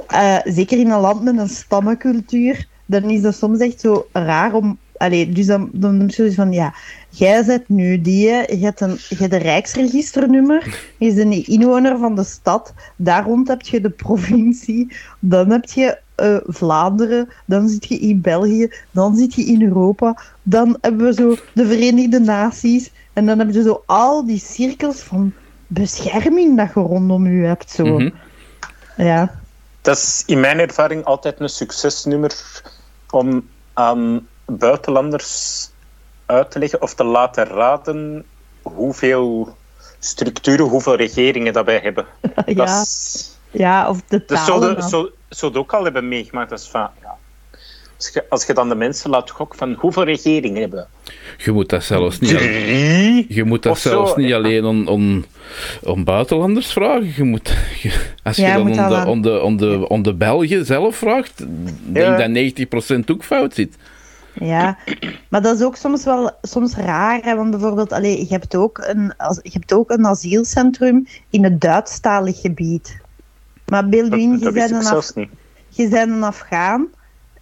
[0.06, 4.54] eh, zeker in een land met een stammencultuur, dan is dat soms echt zo raar
[4.54, 4.78] om.
[4.96, 6.74] Allee, dus dan, dan je zoiets van, ja,
[7.08, 11.98] jij zet nu die, je hebt een, je hebt een rijksregisternummer, je is een inwoner
[11.98, 17.68] van de stad, daar rond heb je de provincie, dan heb je eh, Vlaanderen, dan
[17.68, 22.18] zit je in België, dan zit je in Europa, dan hebben we zo de Verenigde
[22.18, 25.32] Naties, en dan heb je zo al die cirkels van
[25.66, 27.70] bescherming dat je rondom je hebt.
[27.70, 27.84] Zo.
[27.84, 28.10] Mhm.
[28.96, 29.40] Ja.
[29.80, 32.36] Dat is in mijn ervaring altijd een succesnummer
[33.10, 35.70] om aan buitenlanders
[36.26, 38.24] uit te leggen of te laten raden
[38.62, 39.56] hoeveel
[39.98, 42.06] structuren, hoeveel regeringen dat wij hebben.
[42.46, 42.54] Ja.
[42.54, 45.10] Dat is, Ja, of de dat zou dan.
[45.28, 46.50] zo, ook al hebben meegemaakt.
[46.50, 46.90] Dat is van.
[47.98, 51.12] Als, je, als je dan de mensen laat gokken van hoeveel regeringen hebben we?
[51.44, 53.26] Je moet dat zelfs niet, Drie?
[53.28, 54.36] je moet dat zelfs niet ja.
[54.36, 55.24] alleen om, om,
[55.82, 57.12] om buitenlanders vragen.
[57.16, 57.48] Je moet,
[57.82, 59.88] je- als je Ja, je dan moet om de, dat aan- om, de, om, de,
[59.88, 61.44] om de Belgen zelf vraagt,
[61.82, 63.76] denk dat 90% ook fout zit.
[64.40, 64.78] Ja,
[65.28, 67.20] maar dat is ook soms wel soms raar.
[67.22, 67.36] Hè?
[67.36, 71.60] Want bijvoorbeeld, allee, je, hebt ook een, als- je hebt ook een asielcentrum in het
[71.60, 72.96] Duitsstalig gebied.
[73.66, 75.12] Maar beeld je bent een, Af-
[75.68, 76.86] je bent een Afghaan,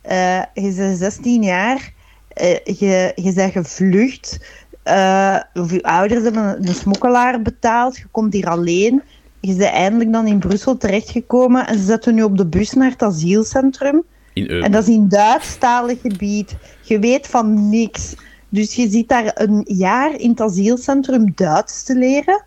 [0.06, 1.92] eh, je bent 16 jaar,
[2.28, 4.38] eh, je, je bent gevlucht,
[4.82, 9.02] eh, of je ouders hebben een, een smokkelaar betaald, je komt hier alleen,
[9.40, 12.90] je bent eindelijk dan in Brussel terechtgekomen en ze zetten nu op de bus naar
[12.90, 14.04] het asielcentrum.
[14.32, 14.48] In.
[14.48, 16.56] En dat is in Duitsstalig gebied.
[16.82, 18.14] Je weet van niks.
[18.48, 22.44] Dus je zit daar een jaar in het asielcentrum Duits te leren.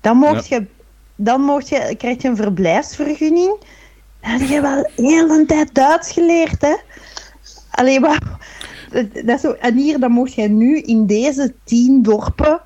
[0.00, 0.66] Dan, mocht je,
[1.14, 3.56] dan mocht je, krijg je een verblijfsvergunning.
[4.26, 6.76] Heb je wel heel een tijd Duits geleerd, hè?
[7.70, 8.22] Allee, maar...
[9.24, 12.60] Dat, zo, en hier, dan mocht jij nu in deze tien dorpen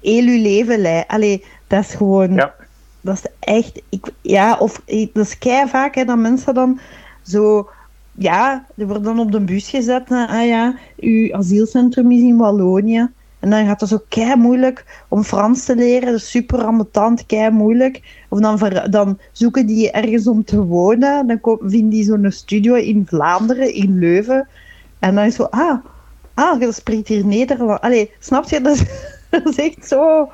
[0.00, 1.06] heel je leven leiden.
[1.06, 2.34] Allee, dat is gewoon...
[2.34, 2.54] Ja.
[3.00, 3.82] Dat is echt...
[3.88, 4.82] Ik, ja, of...
[5.12, 6.80] Dat is kei vaak, hè, dat mensen dan
[7.22, 7.68] zo...
[8.12, 10.08] Ja, die worden dan op de bus gezet.
[10.08, 10.26] hè.
[10.26, 13.10] Ah ja, uw asielcentrum is in Wallonië.
[13.46, 16.06] En dan gaat het zo kei moeilijk om Frans te leren.
[16.12, 18.24] Dat is super ambetant, kei moeilijk.
[18.28, 21.26] Of dan, ver- dan zoeken die ergens om te wonen.
[21.26, 24.48] Dan vinden die zo'n studio in Vlaanderen, in Leuven.
[24.98, 25.78] En dan is zo, ah,
[26.34, 27.82] ah je spreekt hier Nederlands.
[27.82, 28.60] Allee, snap je?
[28.66, 28.84] Dat is,
[29.30, 30.30] dat is echt zo,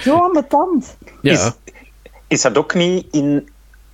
[0.00, 0.96] zo ambetant.
[1.20, 1.52] ja, Is,
[2.28, 3.48] is dat ook niet in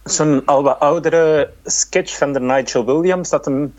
[0.04, 3.74] zo'n al wat oudere sketch van de Nigel Williams, dat hem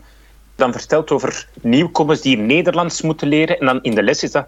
[0.58, 4.46] dan vertelt over nieuwkomers die Nederlands moeten leren, en dan in de les is dat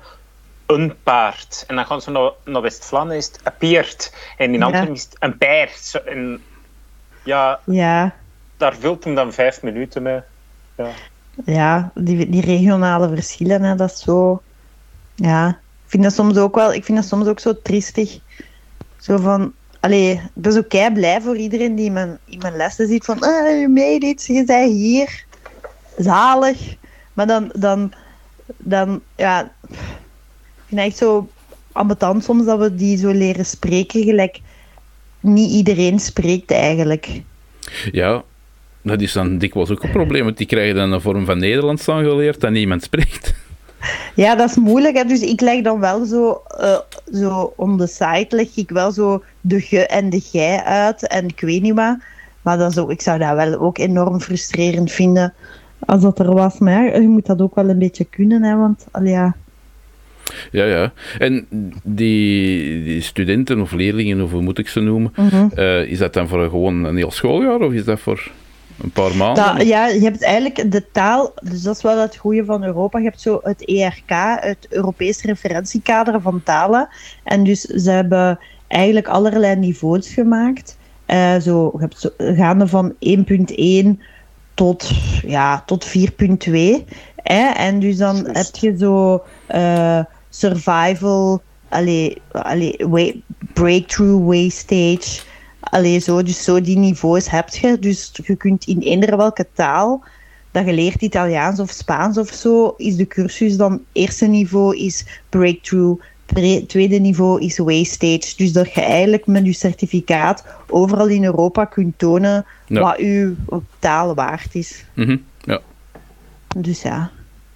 [0.66, 1.64] een paard.
[1.66, 4.14] En dan gaan ze naar, naar West-Vlaanderen, is het een peert.
[4.36, 4.64] En in Ja.
[4.64, 6.02] Antwerpen is het een paard.
[6.06, 6.42] En
[7.24, 8.14] ja, Ja,
[8.56, 10.20] daar vult hem dan vijf minuten mee.
[10.76, 10.90] Ja.
[11.44, 14.42] ja die, die regionale verschillen, hè, dat is zo...
[15.14, 16.72] Ja, ik vind dat soms ook wel...
[16.72, 18.18] Ik vind dat soms ook zo triestig.
[18.98, 19.52] Zo van...
[19.80, 23.04] Allee, ik ben zo kei blij voor iedereen die in mijn, in mijn lessen ziet
[23.04, 23.20] van...
[23.20, 25.28] Ah, je made it, je bent hier.
[26.05, 26.76] Zalig.
[27.12, 27.53] Maar dan...
[27.55, 27.92] dan,
[28.57, 29.53] dan ja...
[29.68, 31.28] Ik vind het echt zo
[31.72, 34.40] ambetant soms dat we die zo leren spreken, gelijk
[35.20, 37.22] niet iedereen spreekt eigenlijk.
[37.92, 38.22] ja,
[38.82, 40.24] dat is dan dikwijls ook een probleem.
[40.24, 43.34] Want die krijgen dan een vorm van Nederlands aangeleerd dat niemand spreekt.
[44.14, 44.96] Ja, dat is moeilijk.
[44.96, 45.05] Hè?
[45.05, 46.78] Dus ik leg dan wel zo, eh,
[47.12, 51.28] zo on the side leg ik wel zo de ge en de gij uit en
[51.28, 51.96] ik weet niet wat.
[52.42, 55.34] Maar dat is ook, ik zou dat wel ook enorm frustrerend vinden
[55.87, 56.59] als dat er was.
[56.59, 59.35] Maar ja, je moet dat ook wel een beetje kunnen, hè, want allee, ja.
[60.51, 60.93] Ja, ja.
[61.18, 61.47] En
[61.83, 65.47] die, die studenten of leerlingen, of hoe moet ik ze noemen, Mhm.
[65.55, 68.31] eh, is dat dan voor gewoon een heel schooljaar of is dat voor
[68.83, 69.45] een paar maanden?
[69.57, 72.99] Dat, ja, je hebt eigenlijk de taal, dus dat is wel het goede van Europa.
[72.99, 76.89] Je hebt zo het ERK, het Europees referentiekader van talen.
[77.24, 80.78] En dus ze hebben eigenlijk allerlei niveaus gemaakt.
[81.07, 84.01] Eh, zo, je hebt zo, gaande van 1.1
[84.55, 84.90] tot,
[85.26, 85.92] ja, tot 4.2.
[87.16, 87.48] Hè?
[87.48, 93.22] En dus dan heb je zo eh, survival, allee, allee, way,
[93.53, 95.20] breakthrough, wastage.
[95.61, 97.78] Allee, zo, dus zo die niveaus heb je.
[97.78, 100.05] Dus je kunt in eender welke taal
[100.51, 105.07] dat je leert Italiaans of Spaans of zo, is de cursus dan eerste niveau is
[105.28, 106.01] breakthrough,
[106.66, 108.33] tweede niveau is wastage.
[108.37, 112.81] Dus dat je eigenlijk met je certificaat overal in Europa kunt tonen Ja.
[112.81, 113.35] wat je
[113.78, 114.85] taal waard is.
[114.95, 115.61] Mhm, Ja.
[116.57, 117.11] Dus ja.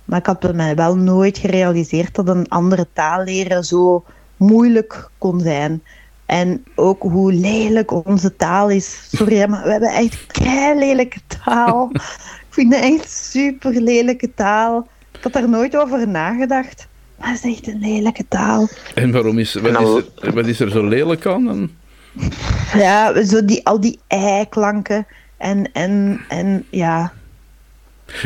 [0.05, 4.05] Maar ik had bij mij wel nooit gerealiseerd dat een andere taal leren zo
[4.37, 5.83] moeilijk kon zijn.
[6.27, 9.09] En ook hoe lelijk onze taal is.
[9.12, 11.89] Sorry, maar we hebben echt kei lelijke taal.
[12.49, 14.89] ik vind het echt super lelijke taal.
[15.12, 16.89] Ik had daar nooit over nagedacht.
[17.25, 18.68] Maar het is echt een lelijke taal.
[18.95, 21.45] En waarom is, wat, is er, wat is er zo lelijk aan?
[21.45, 21.70] dan?
[22.75, 25.07] Ja, zo die, al die ei-klanken.
[25.37, 27.12] En, en, en ja.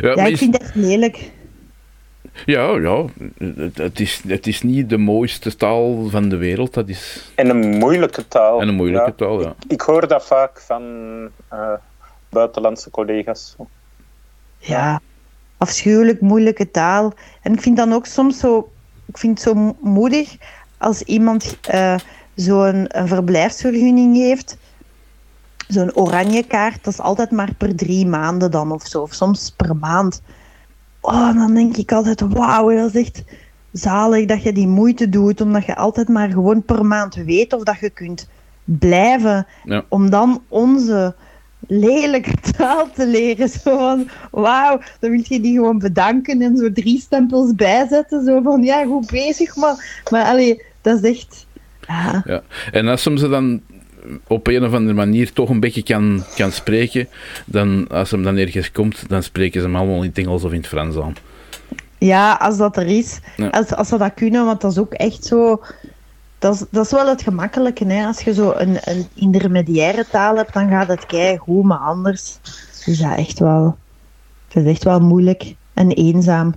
[0.00, 1.30] Ja, ik is- vind het echt lelijk.
[2.46, 3.04] ja, ja
[3.74, 6.74] het, is, het is niet de mooiste taal van de wereld.
[6.74, 8.60] Dat is En een moeilijke taal.
[8.60, 9.14] en een moeilijke Ja.
[9.16, 9.54] taal, ja.
[9.68, 10.82] Ik hoor dat vaak van
[11.48, 11.72] eh,
[12.28, 13.56] buitenlandse collega's.
[14.58, 15.00] ja,
[15.56, 17.12] afschuwelijk moeilijke taal.
[17.42, 18.72] En ik vind dan ook soms zo,
[19.08, 20.36] ik vind het zo mo- moedig
[20.78, 21.94] als iemand eh,
[22.34, 24.56] zo'n een verblijfsvergunning heeft
[25.68, 29.02] zo'n oranje kaart, dat is altijd maar per drie maanden dan of zo.
[29.02, 30.22] Of soms per maand.
[31.00, 33.24] Oh, dan denk ik altijd, wauw, dat is echt
[33.72, 35.40] zalig dat je die moeite doet.
[35.40, 38.28] Omdat je altijd maar gewoon per maand weet of dat je kunt
[38.64, 39.46] blijven.
[39.64, 39.84] Ja.
[39.88, 41.14] Om dan onze
[41.66, 43.48] lelijke taal te leren.
[43.48, 48.24] Zo van, wauw, dan wil je die gewoon bedanken en zo drie stempels bijzetten.
[48.24, 50.02] Zo van, ja, goed bezig, maar...
[50.10, 51.46] Maar allee, dat is echt...
[51.86, 52.42] Ja, Ja.
[52.72, 53.60] En als hem ze dan
[54.26, 57.08] op een of andere manier toch een beetje kan, kan spreken,
[57.44, 60.52] dan als hem dan ergens komt, dan spreken ze hem allemaal in het Engels of
[60.52, 61.14] in het Frans aan.
[61.98, 63.18] Ja, als dat er is.
[63.36, 63.48] Ja.
[63.48, 65.62] Als, als ze dat kunnen, want dat is ook echt zo...
[66.38, 68.06] Dat is, dat is wel het gemakkelijke, hè.
[68.06, 72.38] Als je zo een, een intermediaire taal hebt, dan gaat het keigoed, maar anders
[72.86, 73.76] is dat echt wel...
[74.52, 76.54] Is echt wel moeilijk en eenzaam.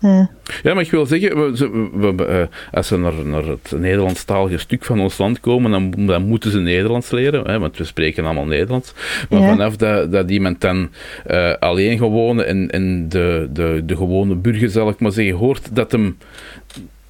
[0.00, 0.20] Eh,
[0.62, 3.72] Ja, maar ik wil zeggen, we, ze- we- we- eh, als ze naar, naar het
[3.76, 7.84] Nederlandstalige stuk van ons land komen, dan, dan moeten ze Nederlands leren, hè, want we
[7.84, 8.92] spreken allemaal Nederlands.
[9.30, 9.48] Maar Ja.
[9.48, 10.88] vanaf dat, dat iemand dan
[11.26, 15.74] eh, alleen gewone en, en de, de, de gewone burger, zal ik maar zeggen, hoort
[15.74, 16.16] dat hem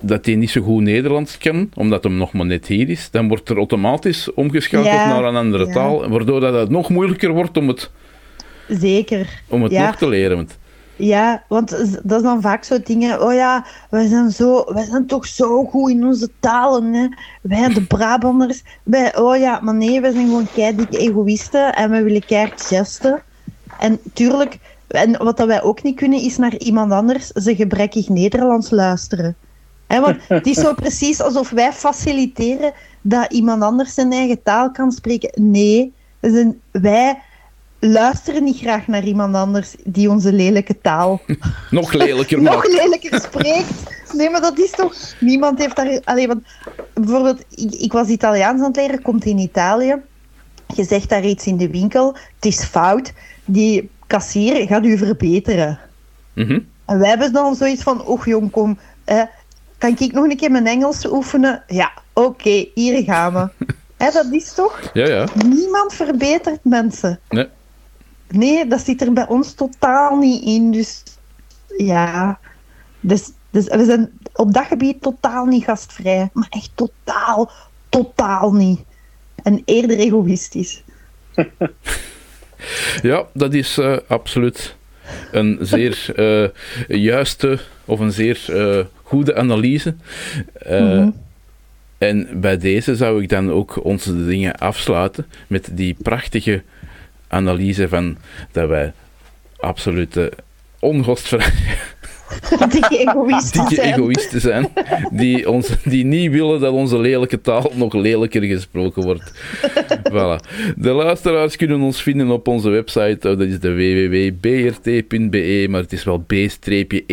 [0.07, 3.29] dat hij niet zo goed Nederlands kan, omdat hem nog maar net hier is, dan
[3.29, 5.73] wordt er automatisch omgeschakeld Ja, naar een andere ja.
[5.73, 7.91] taal, waardoor dat het nog moeilijker wordt om het,
[8.69, 9.43] zeker.
[9.49, 9.87] om het Ja.
[9.87, 10.37] nog te leren.
[10.37, 10.59] Want,
[10.97, 11.71] Ja, want
[12.03, 13.23] dat is dan vaak zo dingen.
[13.23, 16.93] Oh ja, wij zijn, zo, wij zijn toch zo goed in onze talen.
[16.95, 17.07] Hè?
[17.43, 18.63] Wij, de Brabanders.
[18.83, 23.23] Wij, oh ja, maar nee, wij zijn gewoon keidikke egoïsten en we willen keihard gesten.
[23.79, 28.09] En tuurlijk, en wat dat wij ook niet kunnen, is naar iemand anders zijn gebrekkig
[28.09, 29.37] Nederlands luisteren.
[29.87, 34.71] Hè, want het is zo precies alsof wij faciliteren dat iemand anders zijn eigen taal
[34.71, 35.31] kan spreken.
[35.43, 37.19] Nee, zijn- wij
[37.79, 41.21] luisteren niet graag naar iemand anders die onze lelijke taal
[41.71, 43.73] nog lelijker nog lelijker spreekt.
[44.13, 44.95] Nee, maar dat is toch...
[45.21, 46.01] Niemand heeft daar...
[46.05, 46.43] Allee, want
[46.95, 49.97] bijvoorbeeld, ik, ik was Italiaans aan het leren, komt in Italië.
[50.75, 53.13] Je zegt daar iets in de winkel, het is fout.
[53.45, 55.79] Die kassier gaat u verbeteren.
[56.33, 56.61] Mhm.
[56.87, 59.23] En wij hebben dan zoiets van, och jong, kom, eh,
[59.79, 61.63] kan ik nog een keer mijn Engels oefenen?
[61.67, 63.67] Ja, oké, hier gaan we.
[63.97, 64.91] Hè, dat is toch?
[64.93, 65.27] Ja, ja.
[65.47, 67.21] Niemand verbetert mensen.
[67.29, 67.49] Nee.
[68.29, 70.71] Nee, dat zit er bij ons totaal niet in.
[70.71, 71.03] Dus
[71.77, 72.39] ja,
[73.01, 76.31] dus, dus we zijn op dat gebied totaal niet gastvrij.
[76.33, 77.51] Maar echt totaal,
[77.89, 78.81] totaal niet.
[79.43, 80.83] En eerder egoïstisch.
[83.03, 84.77] Ja, dat is eh, absoluut
[85.33, 86.49] een zeer eh,
[86.89, 89.95] juiste of een zeer eh, goede analyse.
[90.53, 91.11] Eh, Mhm.
[91.99, 96.63] En bij deze zou ik dan ook onze dingen afsluiten met die prachtige
[97.29, 98.17] analyse van
[98.53, 98.93] dat wij
[99.57, 100.33] absolute
[100.79, 101.53] ongostvrij
[102.73, 103.93] Dikke egoïstisch dikke zijn.
[103.93, 104.69] egoïsten zijn,
[105.11, 109.33] die, ons, die niet willen dat onze lelijke taal nog lelijker gesproken wordt.
[110.13, 110.37] Voilà.
[110.77, 115.93] De luisteraars kunnen ons vinden op onze website, oh, dat is de www.brt.be, maar het
[115.93, 117.11] is wel b-r-t.be,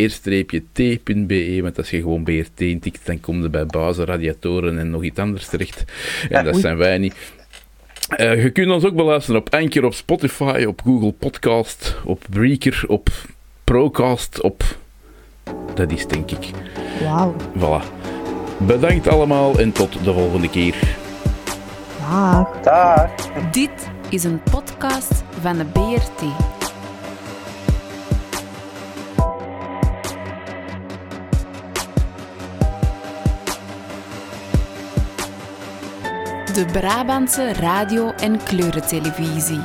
[1.62, 5.18] want als je gewoon BRT intikt, dan kom je bij bazen, radiatoren en nog iets
[5.18, 5.84] anders terecht.
[6.30, 7.14] En dat zijn wij niet.
[8.08, 12.84] Eh, je kunt ons ook beluisteren op Anchor, op Spotify, op Google Podcast, op Breaker,
[12.86, 13.08] op
[13.64, 14.64] Procast, op...
[15.74, 16.50] Dat is denk ik.
[17.02, 17.34] Wauw.
[17.58, 17.84] Voilà.
[18.58, 20.96] Bedankt allemaal en tot de volgende keer.
[22.10, 22.48] Dag.
[22.62, 23.10] Dag.
[23.50, 26.22] Dit is een podcast van de BRT.
[36.54, 39.60] De Brabantse radio- en kleurentelevisie.